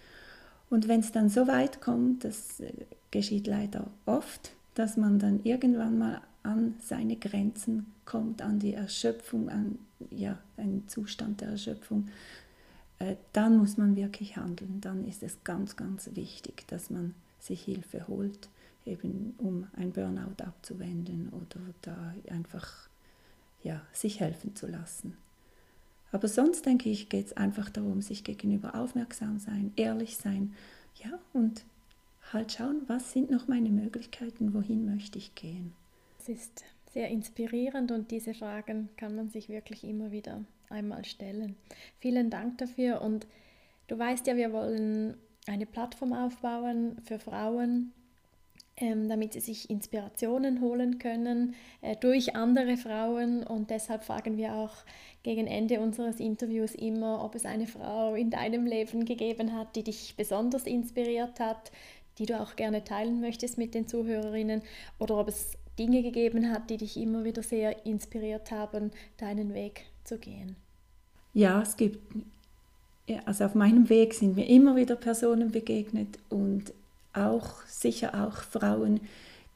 Und 0.69 0.87
wenn 0.87 1.01
es 1.01 1.13
dann 1.13 1.29
so 1.29 1.47
weit 1.47 1.81
kommt, 1.81 2.25
das 2.25 2.61
äh, 2.61 2.73
geschieht 3.11 3.47
leider 3.47 3.91
oft, 4.07 4.53
dass 4.75 4.97
man 4.97 5.19
dann 5.19 5.41
irgendwann 5.45 5.99
mal 5.99 6.21
an 6.43 6.75
seine 6.81 7.17
Grenzen 7.17 7.93
kommt, 8.05 8.41
an 8.41 8.59
die 8.61 8.75
Erschöpfung, 8.75 9.49
an 9.49 9.79
ja, 10.11 10.39
einen 10.57 10.89
Zustand 10.89 11.41
der 11.41 11.49
Erschöpfung, 11.49 12.09
äh, 12.99 13.17
dann 13.33 13.59
muss 13.59 13.77
man 13.77 13.97
wirklich 13.97 14.37
handeln. 14.37 14.81
Dann 14.81 15.07
ist 15.07 15.23
es 15.23 15.43
ganz, 15.45 15.77
ganz 15.77 16.11
wichtig, 16.15 16.67
dass 16.69 16.91
man 16.91 17.15
sich 17.41 17.63
Hilfe 17.63 18.07
holt, 18.07 18.49
eben 18.85 19.35
um 19.39 19.67
ein 19.77 19.93
Burnout 19.93 20.43
abzuwenden 20.43 21.31
oder 21.31 21.61
da 21.83 22.15
einfach 22.31 22.89
ja, 23.63 23.83
sich 23.93 24.21
helfen 24.21 24.57
zu 24.57 24.67
lassen. 24.67 25.17
Aber 26.13 26.29
sonst 26.29 26.67
denke 26.67 26.89
ich, 26.91 27.09
geht 27.09 27.27
es 27.27 27.33
einfach 27.37 27.71
darum, 27.71 28.01
sich 28.01 28.25
gegenüber 28.25 28.75
aufmerksam 28.75 29.39
sein, 29.39 29.73
ehrlich 29.77 30.17
sein, 30.17 30.55
ja, 30.97 31.19
und 31.33 31.65
halt 32.33 32.53
schauen, 32.53 32.83
was 32.89 33.13
sind 33.13 33.31
noch 33.31 33.49
meine 33.49 33.71
Möglichkeiten, 33.71 34.55
wohin 34.55 34.87
möchte 34.87 35.19
ich 35.19 35.35
gehen. 35.35 35.73
Es 36.19 36.29
ist 36.29 36.65
sehr 36.93 37.09
inspirierend 37.09 37.93
und 37.93 38.11
diese 38.11 38.35
Fragen 38.35 38.89
kann 38.97 39.15
man 39.15 39.31
sich 39.31 39.49
wirklich 39.49 39.85
immer 39.85 40.11
wieder 40.11 40.45
einmal 40.69 41.05
stellen. 41.05 41.57
Vielen 42.01 42.31
Dank 42.31 42.59
dafür 42.59 43.03
und 43.03 43.27
du 43.87 43.99
weißt 43.99 44.27
ja, 44.27 44.37
wir 44.37 44.53
wollen 44.53 45.17
eine 45.47 45.67
Plattform 45.67 46.13
aufbauen 46.13 47.01
für 47.05 47.19
Frauen, 47.19 47.93
damit 48.81 49.35
sie 49.35 49.41
sich 49.41 49.69
Inspirationen 49.69 50.61
holen 50.61 50.99
können 50.99 51.55
äh, 51.83 51.97
durch 51.97 52.35
andere 52.35 52.77
Frauen. 52.77 53.43
Und 53.43 53.71
deshalb 53.71 54.05
fragen 54.05 54.37
wir 54.37 54.55
auch 54.55 54.73
gegen 55.23 55.47
Ende 55.47 55.81
unseres 55.81 56.19
Interviews 56.19 56.75
immer, 56.75 57.23
ob 57.25 57.35
es 57.35 57.45
eine 57.45 57.67
Frau 57.67 58.15
in 58.15 58.31
deinem 58.31 58.67
Leben 58.67 59.05
gegeben 59.05 59.55
hat, 59.55 59.77
die 59.77 59.85
dich 59.85 60.15
besonders 60.17 60.65
inspiriert 60.65 61.41
hat, 61.41 61.71
die 62.19 62.27
du 62.27 62.41
auch 62.41 62.57
gerne 62.57 62.85
teilen 62.85 63.21
möchtest 63.21 63.59
mit 63.59 63.75
den 63.75 63.87
Zuhörerinnen, 63.87 64.63
oder 64.99 65.19
ob 65.19 65.29
es 65.29 65.53
Dinge 65.79 66.03
gegeben 66.03 66.51
hat, 66.51 66.69
die 66.71 66.77
dich 66.77 66.97
immer 66.97 67.25
wieder 67.25 67.43
sehr 67.43 67.87
inspiriert 67.87 68.51
haben, 68.51 68.91
deinen 69.17 69.55
Weg 69.55 69.87
zu 70.05 70.19
gehen. 70.19 70.57
Ja, 71.33 71.63
es 71.63 71.77
gibt, 71.77 71.99
also 73.25 73.45
auf 73.45 73.55
meinem 73.55 73.89
Weg 73.89 74.15
sind 74.15 74.37
mir 74.37 74.49
immer 74.49 74.77
wieder 74.77 74.97
Personen 74.97 75.51
begegnet 75.51 76.19
und 76.29 76.73
auch 77.13 77.63
sicher 77.67 78.27
auch 78.27 78.37
Frauen, 78.43 79.01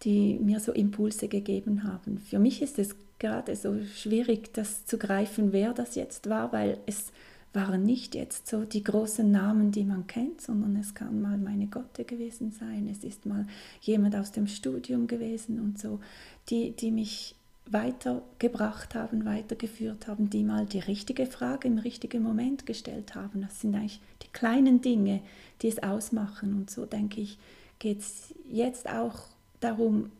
die 0.02 0.38
mir 0.40 0.60
so 0.60 0.72
Impulse 0.72 1.28
gegeben 1.28 1.84
haben. 1.84 2.18
Für 2.18 2.38
mich 2.38 2.62
ist 2.62 2.78
es 2.78 2.94
gerade 3.18 3.56
so 3.56 3.84
schwierig, 3.84 4.52
das 4.52 4.84
zu 4.86 4.98
greifen, 4.98 5.52
wer 5.52 5.72
das 5.72 5.94
jetzt 5.94 6.28
war, 6.28 6.52
weil 6.52 6.78
es 6.86 7.12
waren 7.54 7.84
nicht 7.84 8.14
jetzt 8.14 8.48
so 8.48 8.64
die 8.64 8.82
großen 8.82 9.30
Namen, 9.30 9.70
die 9.70 9.84
man 9.84 10.06
kennt, 10.06 10.40
sondern 10.40 10.76
es 10.76 10.94
kann 10.94 11.22
mal 11.22 11.38
meine 11.38 11.68
Gotte 11.68 12.04
gewesen 12.04 12.50
sein, 12.50 12.88
es 12.90 13.04
ist 13.04 13.26
mal 13.26 13.46
jemand 13.80 14.16
aus 14.16 14.32
dem 14.32 14.48
Studium 14.48 15.06
gewesen 15.06 15.60
und 15.60 15.78
so, 15.78 16.00
die, 16.50 16.72
die 16.72 16.90
mich 16.90 17.36
weitergebracht 17.66 18.94
haben, 18.94 19.24
weitergeführt 19.24 20.06
haben, 20.06 20.28
die 20.28 20.44
mal 20.44 20.66
die 20.66 20.80
richtige 20.80 21.26
Frage 21.26 21.68
im 21.68 21.78
richtigen 21.78 22.22
Moment 22.22 22.66
gestellt 22.66 23.14
haben. 23.14 23.40
Das 23.40 23.60
sind 23.60 23.74
eigentlich 23.74 24.00
die 24.22 24.32
kleinen 24.32 24.80
Dinge, 24.82 25.22
die 25.62 25.68
es 25.68 25.82
ausmachen. 25.82 26.54
Und 26.54 26.70
so 26.70 26.84
denke 26.84 27.20
ich, 27.20 27.38
geht 27.78 28.00
es 28.00 28.34
jetzt 28.50 28.88
auch 28.88 29.28
darum, 29.60 30.10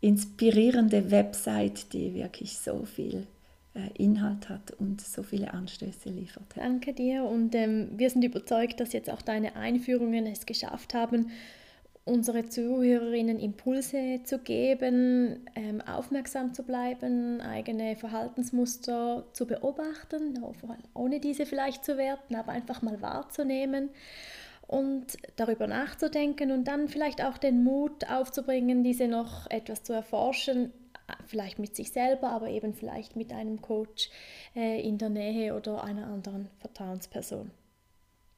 inspirierende 0.00 1.10
Website, 1.10 1.92
die 1.92 2.14
wirklich 2.14 2.56
so 2.56 2.86
viel 2.86 3.26
äh, 3.74 4.02
Inhalt 4.02 4.48
hat 4.48 4.70
und 4.78 5.02
so 5.02 5.22
viele 5.22 5.52
Anstöße 5.52 6.08
liefert. 6.08 6.44
Danke 6.56 6.94
dir 6.94 7.24
und 7.24 7.54
ähm, 7.54 7.90
wir 7.98 8.08
sind 8.08 8.24
überzeugt, 8.24 8.80
dass 8.80 8.94
jetzt 8.94 9.10
auch 9.10 9.20
deine 9.20 9.56
Einführungen 9.56 10.26
es 10.26 10.46
geschafft 10.46 10.94
haben, 10.94 11.32
unsere 12.10 12.46
Zuhörerinnen 12.46 13.38
Impulse 13.38 14.20
zu 14.24 14.38
geben, 14.38 15.48
ähm, 15.54 15.80
aufmerksam 15.80 16.52
zu 16.52 16.64
bleiben, 16.64 17.40
eigene 17.40 17.94
Verhaltensmuster 17.94 19.24
zu 19.32 19.46
beobachten, 19.46 20.38
ohne 20.92 21.20
diese 21.20 21.46
vielleicht 21.46 21.84
zu 21.84 21.96
werten, 21.96 22.34
aber 22.34 22.52
einfach 22.52 22.82
mal 22.82 23.00
wahrzunehmen 23.00 23.90
und 24.66 25.06
darüber 25.36 25.68
nachzudenken 25.68 26.50
und 26.50 26.64
dann 26.64 26.88
vielleicht 26.88 27.22
auch 27.24 27.38
den 27.38 27.62
Mut 27.62 28.10
aufzubringen, 28.10 28.82
diese 28.82 29.06
noch 29.06 29.48
etwas 29.48 29.84
zu 29.84 29.92
erforschen, 29.92 30.72
vielleicht 31.26 31.60
mit 31.60 31.76
sich 31.76 31.92
selber, 31.92 32.30
aber 32.30 32.48
eben 32.48 32.74
vielleicht 32.74 33.14
mit 33.14 33.32
einem 33.32 33.60
Coach 33.62 34.10
äh, 34.56 34.80
in 34.80 34.98
der 34.98 35.10
Nähe 35.10 35.54
oder 35.54 35.84
einer 35.84 36.06
anderen 36.06 36.48
Vertrauensperson. 36.58 37.50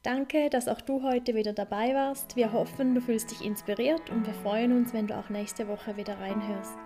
Danke, 0.02 0.50
dass 0.50 0.66
auch 0.66 0.80
du 0.80 1.04
heute 1.04 1.36
wieder 1.36 1.52
dabei 1.52 1.94
warst. 1.94 2.34
Wir 2.34 2.52
hoffen, 2.52 2.96
du 2.96 3.00
fühlst 3.00 3.30
dich 3.30 3.44
inspiriert 3.44 4.10
und 4.10 4.26
wir 4.26 4.34
freuen 4.34 4.76
uns, 4.76 4.92
wenn 4.92 5.06
du 5.06 5.16
auch 5.16 5.28
nächste 5.28 5.68
Woche 5.68 5.96
wieder 5.96 6.18
reinhörst. 6.18 6.76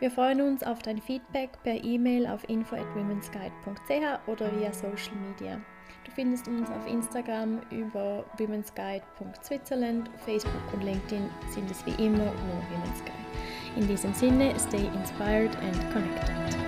Wir 0.00 0.10
freuen 0.10 0.42
uns 0.42 0.62
auf 0.62 0.80
dein 0.80 1.00
Feedback 1.00 1.50
per 1.62 1.82
E-Mail 1.82 2.26
auf 2.26 2.46
info 2.48 2.76
at 2.76 2.94
womensguide.ch 2.94 4.28
oder 4.28 4.54
via 4.60 4.72
Social 4.72 5.16
Media. 5.28 5.58
Du 6.04 6.10
findest 6.12 6.46
uns 6.46 6.68
auf 6.70 6.86
Instagram 6.86 7.60
über 7.70 8.26
womensguide.switzerland, 8.36 10.10
Facebook 10.26 10.72
und 10.74 10.84
LinkedIn 10.84 11.28
sind 11.48 11.70
es 11.70 11.84
wie 11.86 12.04
immer 12.04 12.18
nur 12.18 12.62
Women's 12.70 13.00
Guide. 13.00 13.80
In 13.80 13.88
diesem 13.88 14.12
Sinne, 14.12 14.52
stay 14.58 14.86
inspired 14.94 15.56
and 15.56 15.92
connected. 15.92 16.67